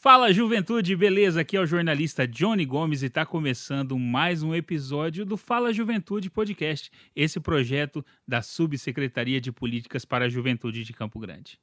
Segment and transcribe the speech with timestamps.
[0.00, 1.42] Fala juventude, beleza?
[1.42, 6.30] Aqui é o jornalista Johnny Gomes e está começando mais um episódio do Fala Juventude
[6.30, 11.60] Podcast, esse projeto da Subsecretaria de Políticas para a Juventude de Campo Grande.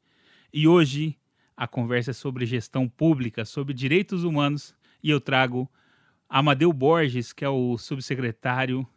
[0.53, 1.17] E hoje
[1.57, 4.73] a conversa é sobre gestão pública, sobre direitos humanos
[5.03, 5.69] e eu trago
[6.29, 8.87] Amadeu Borges, que é o subsecretário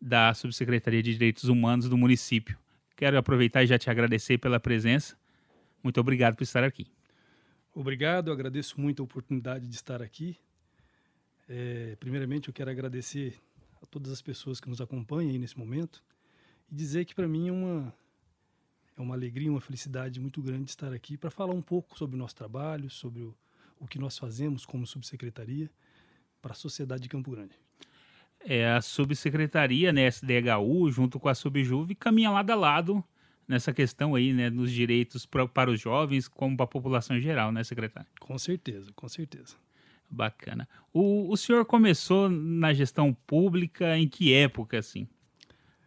[0.00, 2.56] da Subsecretaria de Direitos Humanos do município.
[2.96, 5.16] Quero aproveitar e já te agradecer pela presença.
[5.82, 6.86] Muito obrigado por estar aqui.
[7.74, 10.36] Obrigado, agradeço muito a oportunidade de estar aqui.
[11.48, 13.40] É, primeiramente, eu quero agradecer
[13.82, 16.02] a todas as pessoas que nos acompanham aí nesse momento
[16.70, 17.94] e dizer que para mim é uma,
[18.96, 22.18] é uma alegria, uma felicidade muito grande estar aqui para falar um pouco sobre o
[22.18, 23.36] nosso trabalho, sobre o,
[23.78, 25.70] o que nós fazemos como subsecretaria
[26.42, 27.54] para a sociedade de Campo Grande.
[28.44, 33.04] É, a subsecretaria, né, SDHU, junto com a Subjuve, caminha lado a lado
[33.46, 37.20] nessa questão aí, né, nos direitos pra, para os jovens, como para a população em
[37.20, 38.08] geral, né, secretário?
[38.20, 39.56] Com certeza, com certeza.
[40.08, 40.68] Bacana.
[40.92, 45.06] O, o senhor começou na gestão pública em que época, assim?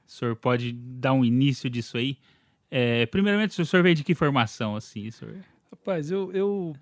[0.08, 2.18] O senhor pode dar um início disso aí?
[2.70, 5.36] É, primeiramente, o senhor veio de que formação, assim, senhor?
[5.72, 6.76] Rapaz, eu, eu,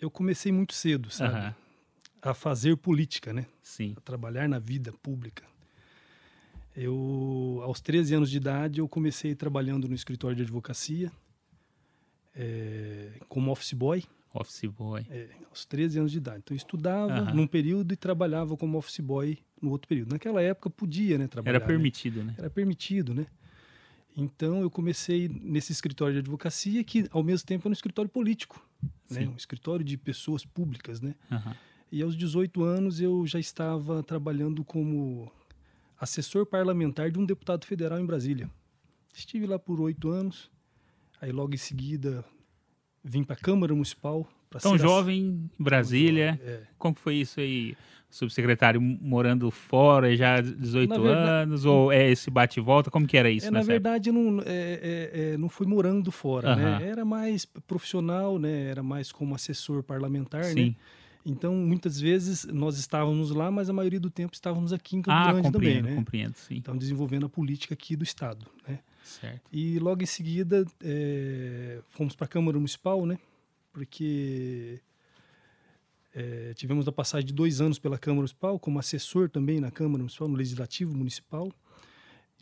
[0.00, 1.34] eu comecei muito cedo, sabe?
[1.34, 1.54] Aham,
[2.22, 3.46] A fazer política, né?
[3.62, 3.94] sim.
[3.96, 5.44] A trabalhar na vida pública.
[6.76, 11.10] Eu, aos 13 anos de idade, eu comecei trabalhando no escritório de advocacia,
[12.34, 15.04] é, como office boy, Office boy.
[15.10, 16.38] é, aos 13 anos de idade.
[16.44, 20.12] Então, eu estudava num período e trabalhava como office boy no outro período.
[20.12, 21.56] Naquela época, podia, né, trabalhar.
[21.56, 21.66] Era né?
[21.66, 22.34] permitido, né?
[22.38, 23.26] Era permitido, né?
[24.16, 28.64] Então, eu comecei nesse escritório de advocacia, que, ao mesmo tempo, era um escritório político,
[29.10, 29.26] né?
[29.26, 31.14] Um escritório de pessoas públicas, né?
[31.30, 31.56] Aham.
[31.90, 35.30] E aos 18 anos eu já estava trabalhando como
[35.98, 38.48] assessor parlamentar de um deputado federal em Brasília.
[39.14, 40.50] Estive lá por oito anos,
[41.20, 42.24] aí logo em seguida
[43.02, 44.26] vim para a Câmara Municipal.
[44.60, 46.38] Tão ass- jovem, em Brasília.
[46.42, 46.62] É.
[46.78, 47.76] Como foi isso aí?
[48.08, 52.90] Subsecretário morando fora, já 18 Na verdade- anos, ou é esse bate e volta?
[52.90, 53.88] Como que era isso É, na nessa época?
[53.90, 56.78] verdade, não, é, é, é, não fui morando fora, Aham.
[56.80, 56.88] né?
[56.88, 58.64] Era mais profissional, né?
[58.64, 60.70] Era mais como assessor parlamentar, Sim.
[60.70, 60.74] né?
[61.24, 65.16] Então, muitas vezes nós estávamos lá, mas a maioria do tempo estávamos aqui em Campo
[65.16, 65.94] Ah, Grande também, né?
[65.94, 66.56] compreendo, sim.
[66.56, 68.78] Então, desenvolvendo a política aqui do Estado, né?
[69.04, 69.42] Certo.
[69.52, 73.18] E logo em seguida é, fomos para a Câmara Municipal, né?
[73.72, 74.80] Porque
[76.14, 79.98] é, tivemos a passagem de dois anos pela Câmara Municipal, como assessor também na Câmara
[79.98, 81.52] Municipal, no Legislativo Municipal.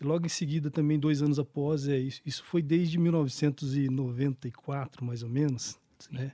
[0.00, 5.22] E logo em seguida, também dois anos após, é, isso, isso foi desde 1994, mais
[5.22, 6.14] ou menos, Sim.
[6.14, 6.32] né?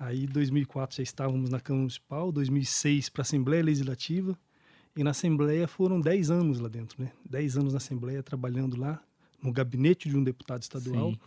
[0.00, 4.34] Aí, em 2004, já estávamos na Câmara Municipal, 2006 para a Assembleia Legislativa,
[4.96, 7.12] e na Assembleia foram 10 anos lá dentro, né?
[7.28, 8.98] 10 anos na Assembleia, trabalhando lá,
[9.42, 11.18] no gabinete de um deputado estadual, Sim.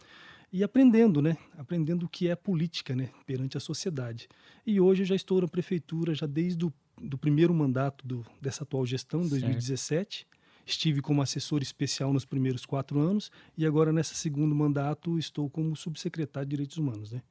[0.51, 1.37] e aprendendo, né?
[1.55, 3.11] Aprendendo o que é política, né?
[3.27, 4.27] Perante a sociedade.
[4.65, 8.63] E hoje eu já estou na prefeitura, já desde o do primeiro mandato do, dessa
[8.63, 9.41] atual gestão, Certo.
[9.41, 10.27] 2017.
[10.65, 15.75] Estive como assessor especial nos primeiros quatro anos e agora, nesse segundo mandato, estou como
[15.75, 17.21] subsecretário de Direitos Humanos, né?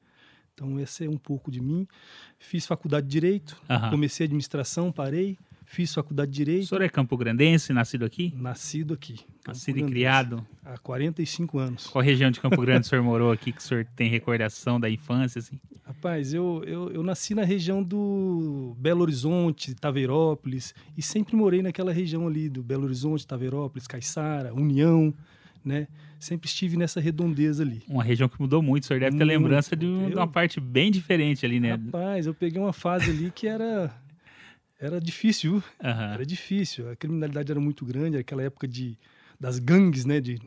[0.53, 1.87] Então, esse é um pouco de mim.
[2.37, 3.89] Fiz faculdade de Direito, Aham.
[3.89, 8.31] comecei administração, parei, fiz faculdade de O Direito, senhor é campo grandense, nascido aqui?
[8.37, 9.19] nascido aqui.
[9.47, 10.45] Nascido e criado?
[10.63, 11.87] Há 45 anos.
[11.87, 14.89] Qual região de Campo Grande o senhor morou aqui que o senhor tem recordação da
[14.89, 15.59] infância, assim?
[15.85, 21.91] Rapaz, eu, eu, eu nasci na região do Belo Horizonte, Taveirópolis, e sempre morei naquela
[21.91, 25.13] região ali do Belo Horizonte, Taveirópolis, Caiçara, União,
[25.65, 25.87] né?
[26.23, 27.83] Sempre estive nessa redondeza ali.
[27.87, 29.41] Uma região que mudou muito, o senhor deve ter Muito.
[29.41, 31.71] lembrança de, um- uma Eu- parte bem diferente ali, né?
[31.71, 33.93] Rapaz, eu peguei uma fase ali que era
[34.79, 35.63] era difícil?
[35.83, 36.13] Aham.
[36.13, 36.89] era difícil.
[36.89, 38.97] A criminalidade era muito grande, aquela época de
[39.39, 40.39] das gangues, né, de,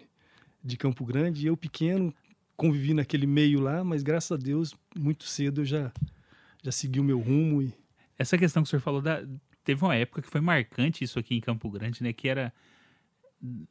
[0.65, 1.43] de Campo Grande.
[1.45, 2.13] E eu pequeno
[2.57, 5.93] convivi naquele meio lá, mas graças a Deus muito cedo eu já
[6.63, 7.73] já segui o meu rumo e
[8.19, 9.23] Essa questão que o senhor falou, da,
[9.63, 12.13] teve uma época que foi marcante isso aqui em Campo Grande, né?
[12.15, 12.51] Que era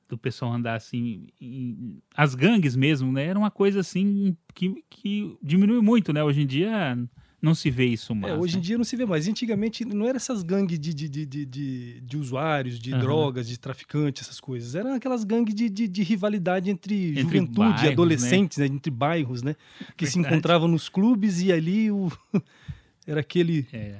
[0.07, 3.25] do pessoal andar assim, em- as gangues mesmo, né?
[3.25, 6.23] Era uma coisa assim que, que diminui muito, né?
[6.23, 6.97] Hoje em dia
[7.41, 8.33] não se vê isso mais.
[8.33, 8.63] É, hoje em né?
[8.65, 9.27] dia não se vê mais.
[9.27, 13.01] Antigamente não eram essas gangues de, de, de, de, de, usuários, de Aham.
[13.01, 14.73] drogas, de traficantes, essas coisas.
[14.73, 17.91] Eram aquelas gangues de, de, de rivalidade entre, Entre juventude, bairros, né?
[17.91, 18.65] adolescentes, né?
[18.65, 19.55] entre bairros, né?
[19.95, 20.33] Que se Verdade.
[20.35, 22.11] encontravam nos clubes e ali o...
[23.05, 23.99] era aquele É,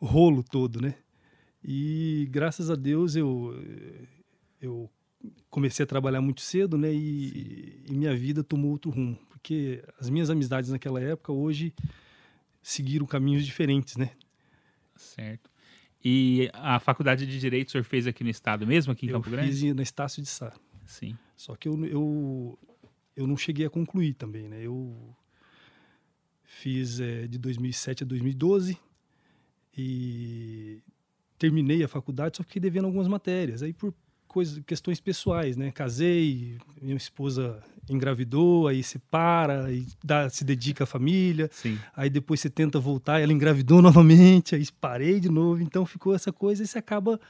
[0.00, 0.94] rolo todo, né?
[1.64, 3.58] E graças a Deus eu,
[4.60, 4.90] eu
[5.50, 6.92] comecei a trabalhar muito cedo, né?
[6.92, 9.18] E, e minha vida tomou outro rumo.
[9.28, 11.72] Porque as minhas amizades naquela época, hoje,
[12.62, 14.10] seguiram caminhos diferentes, né?
[14.96, 15.50] certo.
[16.04, 19.14] E a faculdade de Direito o senhor fez aqui no estado mesmo, aqui em eu
[19.16, 19.52] Campo Grande?
[19.52, 20.52] fiz na Estácio de Sá.
[20.86, 21.16] Sim.
[21.34, 22.58] Só que eu, eu,
[23.16, 24.60] eu não cheguei a concluir também, né?
[24.62, 25.16] Eu
[26.42, 28.78] fiz é, de 2007 a 2012
[29.76, 30.82] e
[31.38, 33.62] terminei a faculdade, só fiquei devendo algumas matérias.
[33.62, 33.94] Aí por
[34.34, 35.70] coisas, questões pessoais, né?
[35.70, 41.48] Casei, minha esposa engravidou, aí se para, aí dá, se dedica à família.
[41.52, 41.78] Sim.
[41.94, 45.62] Aí depois você tenta voltar, ela engravidou novamente, aí parei de novo.
[45.62, 47.20] Então ficou essa coisa e você acaba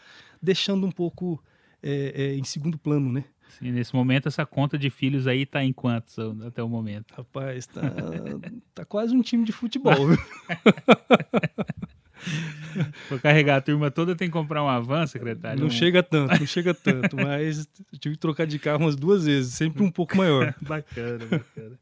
[0.40, 1.44] deixando um pouco
[1.82, 3.24] é, é, em segundo plano, né?
[3.58, 6.16] Sim, nesse momento, essa conta de filhos aí tá em quantos
[6.46, 7.12] até o momento?
[7.12, 7.82] Rapaz, tá,
[8.74, 9.92] tá quase um time de futebol.
[13.10, 15.60] Vou carregar a turma toda, tem que comprar um avan, secretário?
[15.60, 17.68] Não Um- chega tanto, não chega tanto, mas
[18.00, 20.54] tive que trocar de carro umas duas vezes, sempre um pouco maior.
[20.62, 21.78] Bacana, bacana.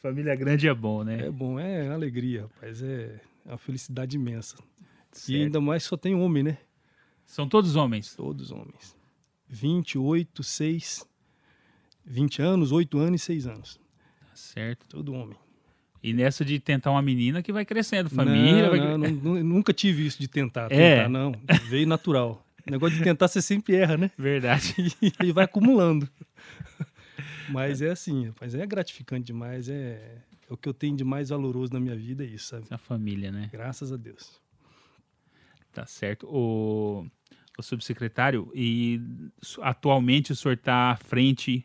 [0.00, 1.26] Família grande é bom, né?
[1.26, 4.56] É bom, é alegria, rapaz, é uma felicidade imensa.
[5.12, 5.42] E Certo.
[5.42, 6.58] ainda mais só tem homem, né?
[7.26, 8.14] São todos homens.
[8.14, 8.96] Todos homens.
[9.48, 11.06] 28, 6,
[12.04, 13.80] 20 anos, 8 anos e 6 anos.
[14.20, 14.86] Tá certo.
[14.88, 15.36] Todo homem.
[16.02, 18.62] E nessa de tentar uma menina que vai crescendo, família.
[18.62, 18.78] Não, vai...
[18.80, 20.96] não, não, nu- nunca tive isso de tentar, É.
[20.96, 21.32] tentar, não.
[21.68, 22.44] Veio natural.
[22.66, 24.10] O negócio de tentar você sempre erra, né?
[24.16, 24.74] Verdade.
[25.24, 26.08] E vai acumulando.
[27.50, 30.18] Mas é assim, rapaz, é gratificante demais, é,
[30.48, 32.66] é o que eu tenho de mais valoroso na minha vida, é isso, sabe?
[32.70, 33.48] A família, né?
[33.50, 34.38] Graças a Deus.
[35.72, 36.26] Tá certo.
[36.26, 37.06] O,
[37.58, 39.00] o subsecretário, e
[39.62, 41.64] atualmente o senhor está à frente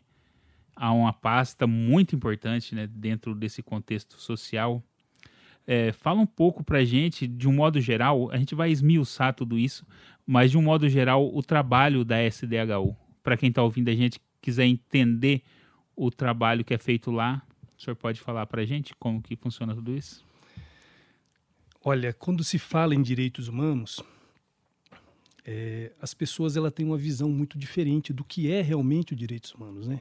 [0.76, 4.82] a uma pasta muito importante né, dentro desse contexto social.
[5.66, 9.34] É, fala um pouco para a gente, de um modo geral, a gente vai esmiuçar
[9.34, 9.86] tudo isso,
[10.26, 12.96] mas de um modo geral, o trabalho da SDHU.
[13.22, 15.42] Para quem está ouvindo a gente, quiser entender
[15.96, 17.42] o trabalho que é feito lá,
[17.78, 20.24] o senhor pode falar para a gente como que funciona tudo isso?
[21.82, 24.02] Olha, quando se fala em direitos humanos,
[25.46, 29.52] é, as pessoas ela têm uma visão muito diferente do que é realmente os direitos
[29.52, 30.00] humanos, né?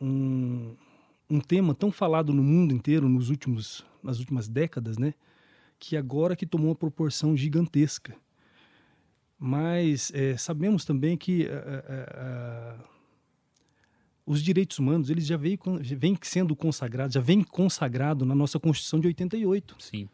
[0.00, 0.74] Um,
[1.28, 5.14] um tema tão falado no mundo inteiro nos últimos, nas últimas décadas, né?
[5.78, 8.16] Que agora que tomou uma proporção gigantesca.
[9.38, 12.84] Mas é, sabemos também que ah, ah, ah,
[14.24, 15.58] os direitos humanos eles já vêm
[15.96, 19.76] vem sendo consagrados, já vem consagrado na nossa Constituição de 88.
[19.78, 20.08] Sim.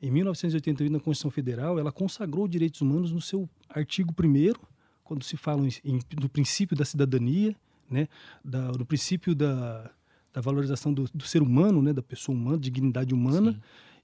[0.00, 4.52] Em 1988, na Constituição Federal, ela consagrou os direitos humanos no seu artigo 1
[5.02, 7.56] quando se fala em, em, do princípio da cidadania,
[7.90, 8.08] né,
[8.44, 9.90] da, do princípio da,
[10.32, 13.58] da valorização do, do ser humano, né, da pessoa humana, dignidade humana, Sim.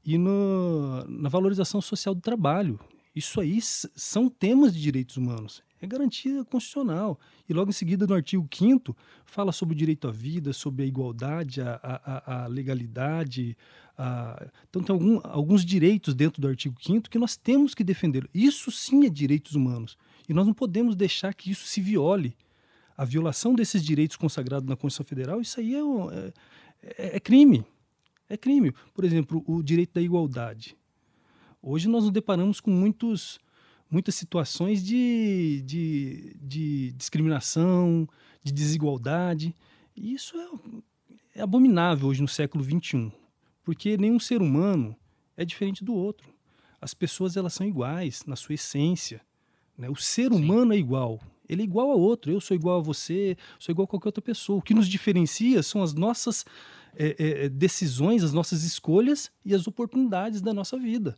[0.05, 2.79] e no, na valorização social do trabalho.
[3.15, 5.63] Isso aí são temas de direitos humanos.
[5.81, 7.21] É garantia constitucional.
[7.49, 10.87] E logo em seguida, no artigo 5 fala sobre o direito à vida, sobre a
[10.87, 11.95] igualdade, a, a,
[12.41, 13.57] a- a legalidade.
[13.97, 18.29] a- Então, tem algum- alguns direitos dentro do artigo 5 que nós temos que defender.
[18.35, 19.97] Isso sim é direitos humanos.
[20.29, 22.35] E nós não podemos deixar que isso se viole.
[22.97, 26.33] A violação desses direitos consagrados na Constituição Federal, isso aí é, é-
[26.83, 27.65] é- é crime.
[28.29, 28.73] É crime.
[28.95, 30.77] Por exemplo, o direito da igualdade.
[31.61, 33.39] Hoje nós nos deparamos com muitos,
[33.91, 38.09] muitas situações de, de, de discriminação,
[38.43, 39.55] de desigualdade.
[39.97, 43.11] E isso é, é abominável hoje no século XXI,
[43.63, 44.95] porque nenhum ser humano
[45.37, 46.33] é diferente do outro.
[46.81, 49.21] As pessoas elas são iguais na sua essência.
[49.77, 49.89] né?
[49.91, 50.39] O ser Sim.
[50.39, 51.21] humano é igual.
[51.49, 52.33] Ele é igual a outro.
[52.33, 54.59] Eu sou igual a você, sou igual a qualquer outra pessoa.
[54.59, 56.45] O que nos diferencia são as nossas
[56.97, 61.17] é, é, decisões, as nossas escolhas e as oportunidades da nossa vida.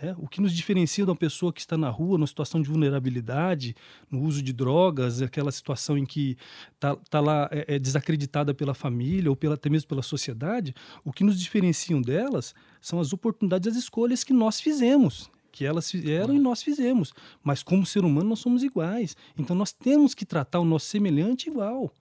[0.00, 0.14] né?
[0.18, 3.74] O que nos diferencia de uma pessoa que está na rua, numa situação de vulnerabilidade,
[4.10, 6.36] no uso de drogas, aquela situação em que
[6.74, 10.74] está tá lá é, é desacreditada pela família ou pela, até mesmo pela sociedade,
[11.04, 15.30] o que nos diferenciam delas são as oportunidades, as escolhas que nós fizemos.
[15.52, 17.12] Que elas fizeram e nós fizemos.
[17.44, 19.14] Mas, como ser humano, nós somos iguais.
[19.38, 21.94] Então, nós temos que tratar o nosso semelhante igual.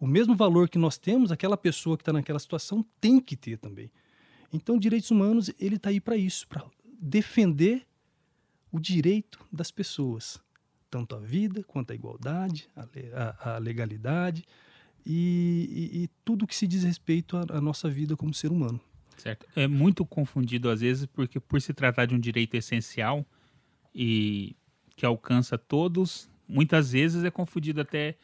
[0.00, 3.58] O mesmo valor que nós temos, aquela pessoa que está naquela situação tem que ter
[3.58, 3.90] também.
[4.52, 6.64] Então, direitos humanos, ele está aí para isso, para
[7.00, 7.84] defender
[8.70, 10.38] o direito das pessoas,
[10.88, 12.68] tanto a vida quanto a igualdade,
[13.12, 14.44] a, a legalidade
[15.04, 18.80] e, e- e tudo que se diz respeito à, à nossa vida como ser humano.
[19.18, 19.46] Certo.
[19.54, 23.26] É muito confundido às vezes, porque por se tratar de um direito essencial
[23.94, 24.56] e
[24.96, 28.16] que alcança todos, muitas vezes é confundido até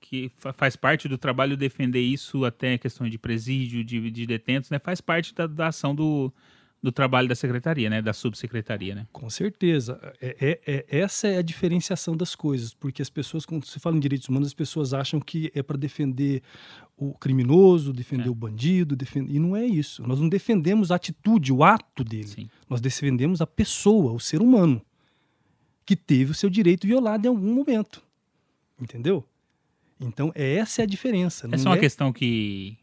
[0.00, 4.70] que fa- faz parte do trabalho defender isso, até questão de presídio, de, de detentos,
[4.70, 4.78] né?
[4.78, 6.32] Faz parte da, da ação do,
[6.86, 8.00] do trabalho da secretaria, né?
[8.00, 9.06] Da subsecretaria, né?
[9.12, 10.00] Com certeza.
[10.20, 13.96] É, é- é- essa é a diferenciação das coisas, porque as pessoas, quando se fala
[13.96, 16.42] em direitos humanos, as pessoas acham que é para defender
[16.96, 18.30] o criminoso, defender É.
[18.30, 19.34] o bandido, defender...
[19.34, 20.06] e não é isso.
[20.06, 22.28] Nós não defendemos a atitude, o ato dele.
[22.28, 22.48] Sim.
[22.70, 24.80] Nós defendemos a pessoa, o ser humano.
[25.84, 28.02] que teve o seu direito violado em algum momento.
[28.80, 29.24] Entendeu?
[30.00, 31.48] Então, essa é a diferença.
[31.52, 31.80] Essa é uma é...
[31.80, 32.76] questão que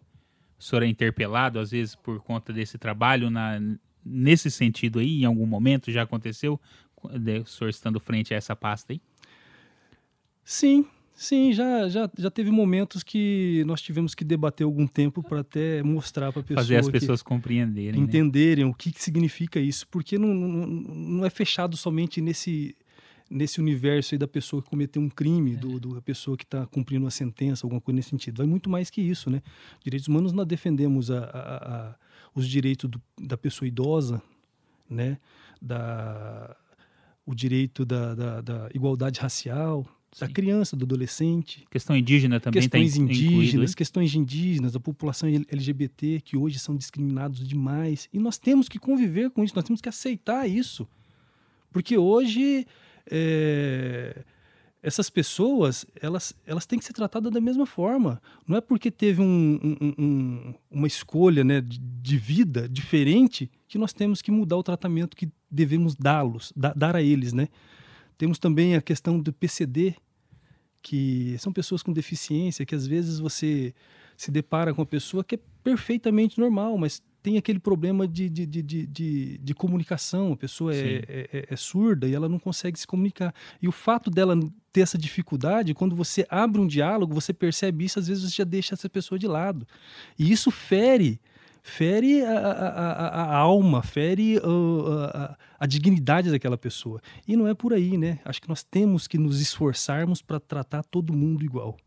[0.58, 3.60] o senhor é interpelado, às vezes, por conta desse trabalho, na,
[4.06, 6.60] nesse sentido aí, em algum momento já aconteceu,
[7.04, 9.02] o senhor estando frente a essa pasta aí?
[10.44, 15.42] Sim, Sim, já, já, já teve momentos que nós tivemos que debater algum tempo para
[15.42, 16.64] até mostrar para a pessoa.
[16.64, 18.00] Fazer as pessoas compreenderem.
[18.00, 18.06] Né?
[18.08, 18.70] Entenderem né?
[18.70, 19.88] o que, que significa isso.
[19.90, 22.76] Porque não, não, não é fechado somente nesse,
[23.30, 25.56] nesse universo aí da pessoa que cometeu um crime, é.
[25.56, 28.38] do, do, da pessoa que está cumprindo uma sentença, alguma coisa nesse sentido.
[28.38, 29.44] Vai muito mais que isso, né?
[29.84, 31.96] Direitos humanos nós defendemos a, a, a,
[32.34, 34.22] os direitos do, da pessoa idosa,
[34.90, 35.18] né?
[35.62, 36.56] Da,
[37.26, 39.88] o direito da, da, da igualdade racial,
[40.20, 41.66] da criança, do adolescente.
[41.72, 47.48] Questão indígena também Questões tá indígenas, questões indígenas, da população LGBT, que hoje são discriminados
[47.48, 48.08] demais.
[48.14, 50.88] E nós temos que conviver com isso, nós temos que aceitar isso.
[51.72, 52.68] Porque hoje
[53.10, 54.24] é,
[54.84, 58.22] essas pessoas, elas, elas têm que ser tratadas da mesma forma.
[58.46, 63.78] Não é porque teve um, um, um, uma escolha né, de, de, vida diferente que
[63.78, 67.48] nós temos que mudar o tratamento que devemos dá-los, dar a eles, né?
[68.18, 69.96] Temos também a questão do PCD,
[70.82, 73.74] que são pessoas com deficiência, que às vezes você
[74.18, 78.46] se depara com uma pessoa que é perfeitamente normal, mas tem aquele problema de, de,
[78.46, 80.34] de, de, de comunicação.
[80.34, 83.34] A pessoa é, é, é, é, surda e ela não consegue se comunicar.
[83.62, 84.38] E o fato dela
[84.74, 88.44] ter essa dificuldade, quando você abre um diálogo, você percebe isso, às vezes você já
[88.44, 89.68] deixa essa pessoa de lado.
[90.18, 91.22] E isso fere
[91.66, 94.38] fere a, a, a, a alma, fere
[95.58, 97.02] a, dignidade daquela pessoa.
[97.26, 98.20] E não é por aí, né?
[98.26, 101.78] Acho que nós temos que nos esforçarmos para tratar todo mundo igual.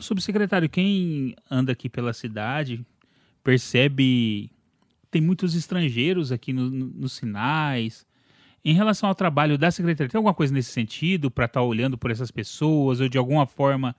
[0.00, 2.84] Subsecretário, quem anda aqui pela cidade
[3.44, 4.50] percebe
[5.10, 8.05] tem muitos estrangeiros aqui no, no, nos sinais.
[8.68, 11.96] Em relação ao trabalho da secretaria, tem alguma coisa nesse sentido para estar tá olhando
[11.96, 13.94] por essas pessoas ou de alguma forma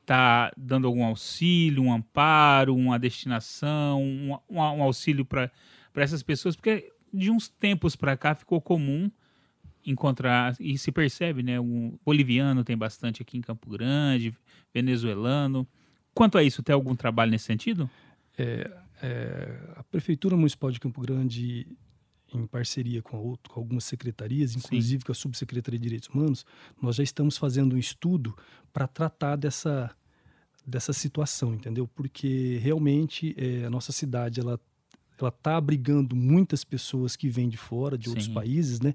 [0.00, 5.52] está dando algum auxílio, um amparo, uma destinação, um, um, um auxílio para
[5.94, 9.08] essas pessoas, porque de uns tempos para cá ficou comum
[9.86, 11.60] encontrar, e se percebe, né?
[11.60, 14.34] Um boliviano tem bastante aqui em Campo Grande,
[14.74, 15.64] venezuelano.
[16.12, 17.88] Quanto a isso, tem algum trabalho nesse sentido?
[18.36, 18.68] É,
[19.00, 21.68] é, a Prefeitura Municipal de Campo Grande,
[22.34, 25.06] em parceria com, outro, com algumas secretarias, inclusive Sim.
[25.06, 26.44] com a Subsecretaria de Direitos Humanos,
[26.80, 28.36] nós já estamos fazendo um estudo
[28.72, 29.90] para tratar dessa,
[30.66, 31.88] dessa situação, entendeu?
[31.88, 34.60] Porque realmente é, a nossa cidade ela
[35.20, 38.10] ela está abrigando muitas pessoas que vêm de fora, de Sim.
[38.10, 38.94] outros países, né?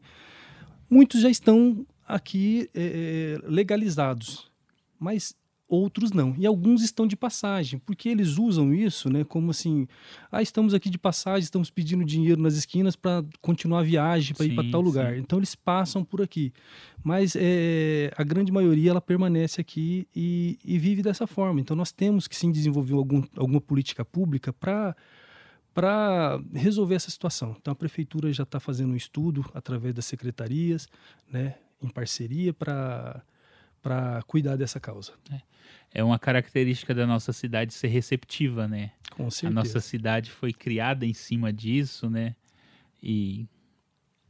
[0.90, 4.50] Muitos já estão aqui é, legalizados,
[4.98, 5.36] mas
[5.74, 6.36] outros não.
[6.38, 9.88] E alguns estão de passagem, porque eles usam isso, né, como assim,
[10.32, 14.46] ah, estamos aqui de passagem, estamos pedindo dinheiro nas esquinas para continuar a viagem, para
[14.46, 15.14] ir para tal lugar.
[15.14, 15.20] Sim.
[15.20, 16.54] Então eles passam por aqui.
[17.04, 21.60] Mas é, a grande maioria ela permanece aqui e, e, vive dessa forma.
[21.60, 24.96] Então nós temos que sim desenvolver algum, alguma política pública para
[25.74, 27.56] para resolver essa situação.
[27.60, 30.88] Então a prefeitura já está fazendo um estudo através das secretarias,
[31.28, 33.24] né, em parceria para
[33.84, 35.12] para cuidar dessa causa.
[35.32, 35.54] É
[35.94, 38.92] é uma característica da nossa cidade ser receptiva, né?
[39.12, 39.48] Com certeza.
[39.48, 42.36] A nossa cidade foi criada em cima disso, né?
[43.02, 43.46] E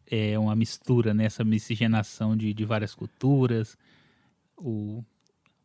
[0.05, 1.51] é uma mistura, nessa né?
[1.51, 3.77] miscigenação de, de várias culturas.
[4.57, 5.03] O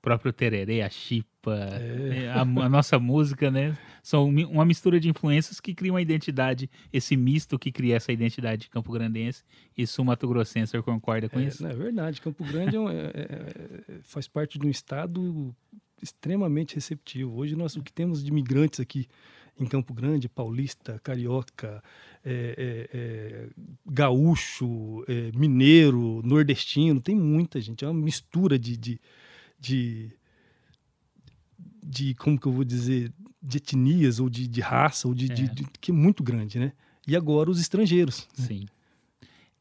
[0.08, 2.24] próprio tererê, a chipa, é.
[2.24, 2.28] é.
[2.30, 3.76] a, a, nossa música, né?
[4.02, 8.70] São uma mistura de influências que cria uma identidade, esse misto que cria essa identidade
[8.70, 9.44] campo grandense
[9.76, 10.70] e sul-mato grossense.
[10.70, 11.66] Você concorda com é, isso?
[11.66, 12.22] É verdade.
[12.22, 15.54] Campo Grande é, é, é, faz parte de um estado
[16.02, 17.36] extremamente receptivo.
[17.36, 19.06] Hoje nós o que temos de imigrantes aqui
[19.60, 21.82] em Campo Grande, paulista, carioca,
[22.24, 23.48] é, é, é,
[23.84, 27.84] gaúcho, é, mineiro, nordestino, tem muita gente.
[27.84, 29.00] É uma mistura de, de,
[29.58, 30.10] de,
[31.82, 33.12] de como que eu vou dizer,
[33.42, 35.48] de etnias ou de, de raça ou de, de, é.
[35.48, 36.72] de, que é muito grande, né?
[37.06, 38.28] E agora os estrangeiros.
[38.38, 38.44] Né?
[38.46, 38.66] Sim.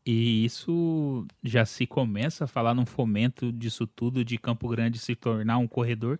[0.05, 5.15] E isso já se começa a falar num fomento disso tudo, de Campo Grande se
[5.15, 6.17] tornar um corredor,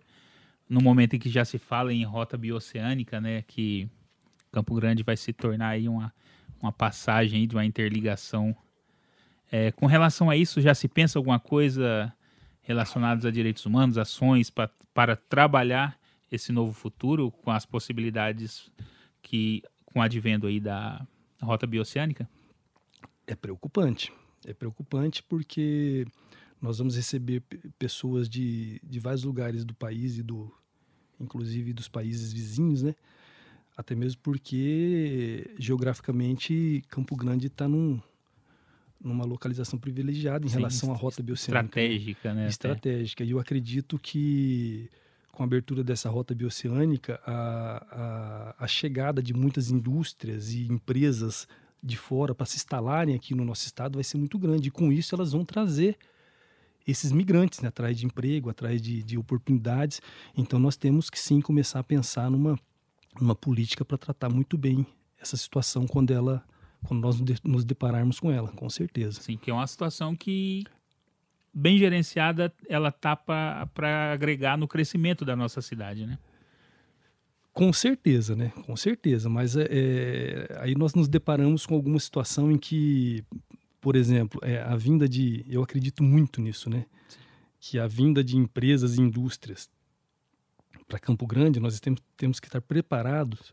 [0.68, 3.88] no momento em que já se fala em rota bioceânica, né, que
[4.52, 6.12] Campo Grande vai se tornar aí uma,
[6.60, 8.54] uma passagem de uma interligação.
[9.50, 12.12] É, com relação a isso, já se pensa alguma coisa
[12.68, 15.98] relacionada a direitos humanos, ações pra, para trabalhar
[16.30, 18.70] esse novo futuro com as possibilidades
[19.20, 21.04] que com o advento aí da
[21.42, 22.28] rota bioceânica?
[23.28, 24.12] é preocupante.
[24.44, 26.06] É preocupante porque
[26.60, 27.42] nós vamos receber
[27.78, 30.52] pessoas de, de vários lugares do país e do
[31.20, 32.94] inclusive dos países vizinhos, né?
[33.76, 38.00] Até mesmo porque geograficamente Campo Grande está num
[39.00, 41.80] numa localização privilegiada em Sim, relação à rota bioceânica.
[41.80, 42.48] Estratégica, né?
[42.48, 43.24] Estratégica.
[43.24, 44.90] E eu acredito que
[45.38, 51.46] com a abertura dessa rota bioceânica, a, a, a chegada de muitas indústrias e empresas
[51.80, 54.66] de fora para se instalarem aqui no nosso estado vai ser muito grande.
[54.66, 55.96] E com isso elas vão trazer
[56.84, 60.02] esses migrantes né, atrás de emprego, atrás de, de oportunidades.
[60.36, 62.58] Então nós temos que sim começar a pensar numa,
[63.20, 64.84] numa política para tratar muito bem
[65.20, 66.44] essa situação quando ela
[66.86, 69.20] quando nós nos depararmos com ela, com certeza.
[69.20, 70.64] Sim, que é uma situação que
[71.52, 76.18] bem gerenciada, ela tá para agregar no crescimento da nossa cidade, né?
[77.52, 78.52] Com certeza, né?
[78.64, 79.28] Com certeza.
[79.28, 83.24] Mas é, é, aí nós nos deparamos com alguma situação em que,
[83.80, 85.44] por exemplo, é, a vinda de.
[85.48, 86.86] Eu acredito muito nisso, né?
[87.58, 89.68] Que a vinda de empresas e indústrias
[90.86, 93.52] para Campo Grande, nós temos, temos que estar preparados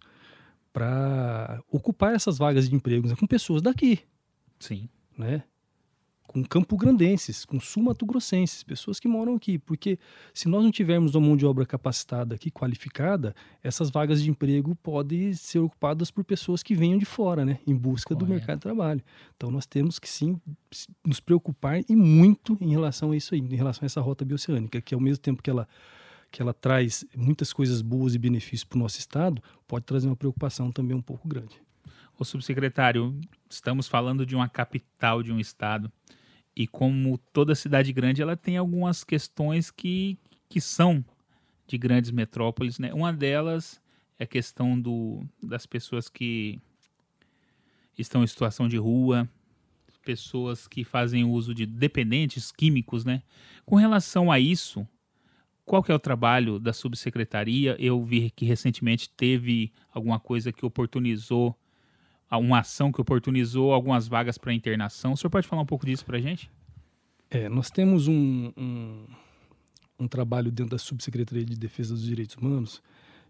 [0.76, 4.00] para ocupar essas vagas de emprego né, com pessoas daqui.
[4.60, 4.90] Sim.
[5.18, 5.42] Né?
[6.28, 9.58] com campo-grandenses, com sul-mato-grossenses, pessoas que moram aqui.
[9.58, 9.98] Porque
[10.34, 14.76] se nós não tivermos uma mão de obra capacitada aqui, qualificada, essas vagas de emprego
[14.76, 17.60] podem ser ocupadas por pessoas que venham de fora, né?
[17.66, 19.02] Em busca do mercado de trabalho.
[19.38, 20.38] Então nós temos que sim
[21.06, 24.82] nos preocupar e muito em relação a isso aí, em relação a essa rota bioceânica,
[24.82, 25.66] que ao mesmo tempo que ela
[26.36, 30.18] que ela traz muitas coisas boas e benefícios para o nosso estado, pode trazer uma
[30.18, 31.62] preocupação também um pouco grande.
[32.20, 33.18] O subsecretário,
[33.50, 35.90] estamos falando de uma capital de um estado
[36.54, 40.18] e como toda cidade grande, ela tem algumas questões que,
[40.50, 41.06] que são
[41.66, 42.94] de grandes metrópoles, né?
[42.94, 43.82] Uma delas
[44.20, 46.60] é a questão do, das pessoas que
[47.98, 49.30] estão em situação de rua,
[50.04, 53.24] pessoas que fazem uso de dependentes químicos, né?
[53.66, 54.86] Com relação a isso,
[55.66, 57.76] qual que é o trabalho da subsecretaria?
[57.80, 61.58] Eu vi que recentemente teve alguma coisa que oportunizou
[62.32, 65.14] uma ação que oportunizou algumas vagas para internação.
[65.14, 66.52] O senhor pode falar um pouco disso para a gente?
[67.30, 69.06] É, nós temos um, um,
[70.00, 72.82] um, trabalho dentro da Subsecretaria de Defesa dos Direitos Humanos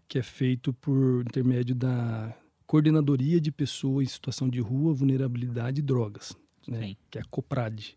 [0.08, 2.34] que é feito por intermédio da
[2.66, 6.96] Coordenadoria de Pessoas em Situação de Rua, Vulnerabilidade e Drogas, né?
[7.10, 7.96] que é a COPRAD.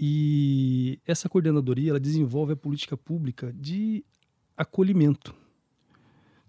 [0.00, 4.04] E essa coordenadoria ela desenvolve a política pública de
[4.56, 5.34] acolhimento.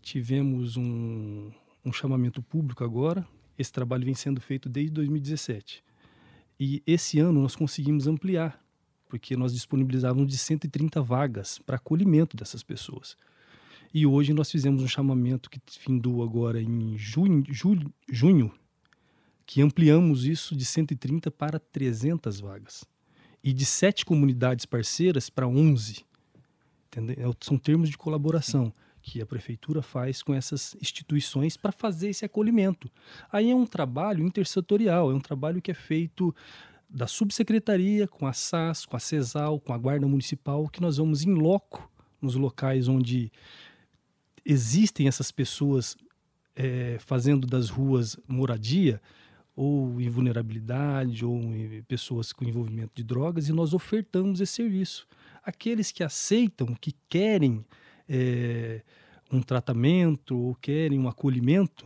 [0.04, 1.52] Tivemos um,
[1.84, 5.84] um chamamento público agora, esse trabalho vem sendo feito desde 2017.
[6.60, 8.64] E esse ano nós conseguimos ampliar,
[9.08, 13.18] porque nós disponibilizávamos de 130 vagas para acolhimento dessas pessoas.
[13.92, 18.54] E hoje nós fizemos um chamamento que findou agora em junho, julho, junho
[19.44, 22.86] que ampliamos isso de 130 para 300 vagas.
[23.44, 26.06] E de sete comunidades parceiras para 11.
[26.88, 27.36] Entendeu?
[27.40, 28.74] São termos de colaboração.
[29.02, 32.92] Que a prefeitura faz com essas instituições para fazer esse acolhimento.
[33.32, 36.36] Aí é um trabalho intersetorial, é um trabalho que é feito
[36.90, 41.24] da subsecretaria com a SAS, com a CESAL, com a Guarda Municipal, que nós vamos
[41.24, 41.90] em loco
[42.22, 43.32] nos locais onde
[44.46, 45.96] existem essas pessoas
[46.56, 49.02] é, fazendo das ruas moradia,
[49.60, 55.06] ou em vulnerabilidade, ou em pessoas com envolvimento de drogas, e nós ofertamos esse serviço.
[55.44, 57.66] Aqueles que aceitam, que querem
[58.08, 58.82] é,
[59.30, 61.86] um tratamento ou querem um acolhimento,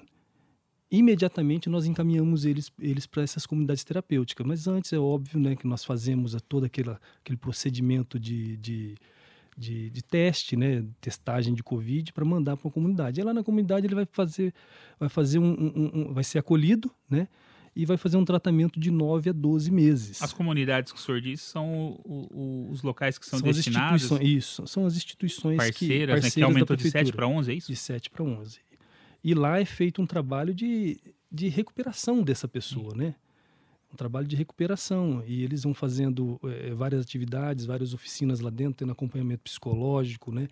[0.92, 4.46] imediatamente nós encaminhamos eles, eles para essas comunidades terapêuticas.
[4.46, 8.96] Mas antes é óbvio né, que nós fazemos todo aquele, aquele procedimento de, de,
[9.58, 13.20] de, de teste, né, testagem de Covid para mandar para uma comunidade.
[13.20, 14.54] E lá na comunidade ele vai fazer,
[15.00, 17.28] vai fazer um, um, um vai ser acolhido, né?
[17.76, 20.22] E vai fazer um tratamento de 9 a 12 meses.
[20.22, 24.10] As comunidades que o senhor disse são o, o, os locais que são, são destinados?
[24.22, 27.56] Isso, são as instituições parceiras, que, parceiras né, que aumentou de 7 para 11, é
[27.56, 27.68] isso?
[27.68, 28.60] De 7 para 11.
[29.24, 31.00] E lá é feito um trabalho de,
[31.32, 32.98] de recuperação dessa pessoa, Sim.
[32.98, 33.16] né?
[33.94, 38.74] Um trabalho de recuperação e eles vão fazendo é, várias atividades, várias oficinas lá dentro,
[38.74, 40.48] tendo acompanhamento psicológico, né?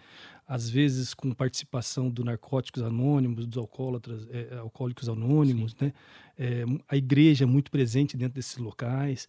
[0.47, 5.85] Às vezes com participação do Narcóticos Anônimos, dos alcoólatras, é, Alcoólicos Anônimos, Sim.
[5.85, 5.93] né?
[6.37, 9.27] É, a igreja é muito presente dentro desses locais.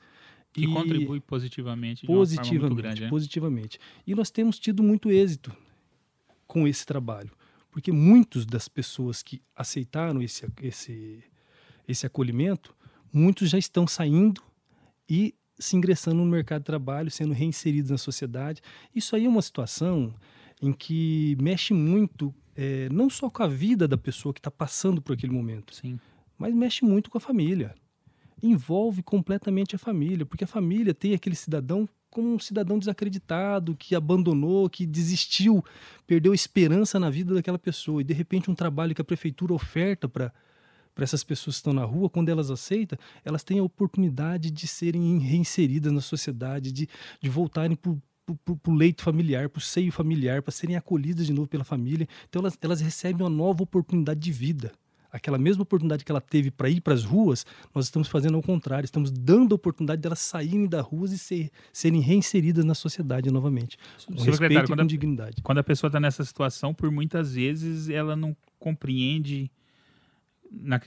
[0.52, 3.08] Que e contribui positivamente, positivamente, grande, né?
[3.08, 3.78] positivamente.
[4.06, 5.56] E nós temos tido muito êxito
[6.46, 7.30] com esse trabalho,
[7.70, 11.24] porque muitos das pessoas que aceitaram esse, esse,
[11.88, 12.74] esse acolhimento
[13.12, 14.42] muitos já estão saindo
[15.08, 18.60] e se ingressando no mercado de trabalho, sendo reinseridos na sociedade.
[18.94, 20.12] Isso aí é uma situação
[20.60, 25.02] em que mexe muito, é, não só com a vida da pessoa que está passando
[25.02, 25.98] por aquele momento, Sim.
[26.38, 27.74] mas mexe muito com a família.
[28.42, 33.94] Envolve completamente a família, porque a família tem aquele cidadão como um cidadão desacreditado, que
[33.94, 35.64] abandonou, que desistiu,
[36.06, 38.02] perdeu esperança na vida daquela pessoa.
[38.02, 40.30] E de repente um trabalho que a prefeitura oferta para
[40.94, 44.66] para essas pessoas que estão na rua, quando elas aceitam, elas têm a oportunidade de
[44.66, 46.88] serem reinseridas na sociedade, de,
[47.20, 51.48] de voltarem para o leito familiar, para o seio familiar, para serem acolhidas de novo
[51.48, 52.06] pela família.
[52.28, 54.72] Então elas, elas recebem uma nova oportunidade de vida
[55.12, 58.42] aquela mesma oportunidade que ela teve para ir para as ruas, nós estamos fazendo ao
[58.42, 63.30] contrário, estamos dando a oportunidade delas saírem das ruas e ser, serem reinseridas na sociedade
[63.30, 63.76] novamente,
[64.06, 65.42] com respeito e com a, dignidade.
[65.42, 69.50] Quando a pessoa está nessa situação, por muitas vezes ela não compreende,
[70.52, 70.80] na,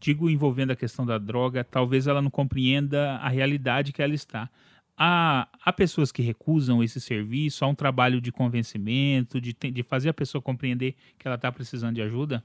[0.00, 4.50] digo envolvendo a questão da droga, talvez ela não compreenda a realidade que ela está.
[4.96, 10.08] Há, há pessoas que recusam esse serviço, há um trabalho de convencimento, de, de fazer
[10.08, 12.44] a pessoa compreender que ela está precisando de ajuda?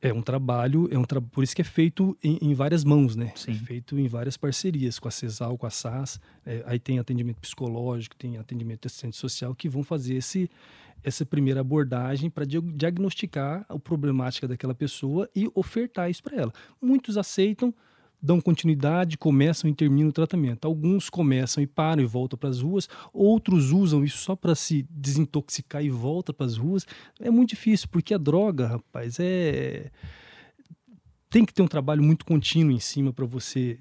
[0.00, 1.20] É um trabalho, é um tra...
[1.20, 3.32] por isso que é feito em, em várias mãos, né?
[3.34, 3.52] Sim.
[3.52, 6.20] É feito em várias parcerias, com a CESAL, com a SAS.
[6.44, 10.50] É, aí tem atendimento psicológico, tem atendimento assistente social, que vão fazer esse,
[11.02, 16.52] essa primeira abordagem para diagnosticar a problemática daquela pessoa e ofertar isso para ela.
[16.80, 17.72] Muitos aceitam,
[18.20, 20.66] dão continuidade, começam e terminam o tratamento.
[20.66, 24.86] Alguns começam e param e voltam para as ruas, outros usam isso só para se
[24.90, 26.86] desintoxicar e volta para as ruas.
[27.20, 29.90] É muito difícil, porque a droga, rapaz, é
[31.28, 33.78] tem que ter um trabalho muito contínuo em cima para você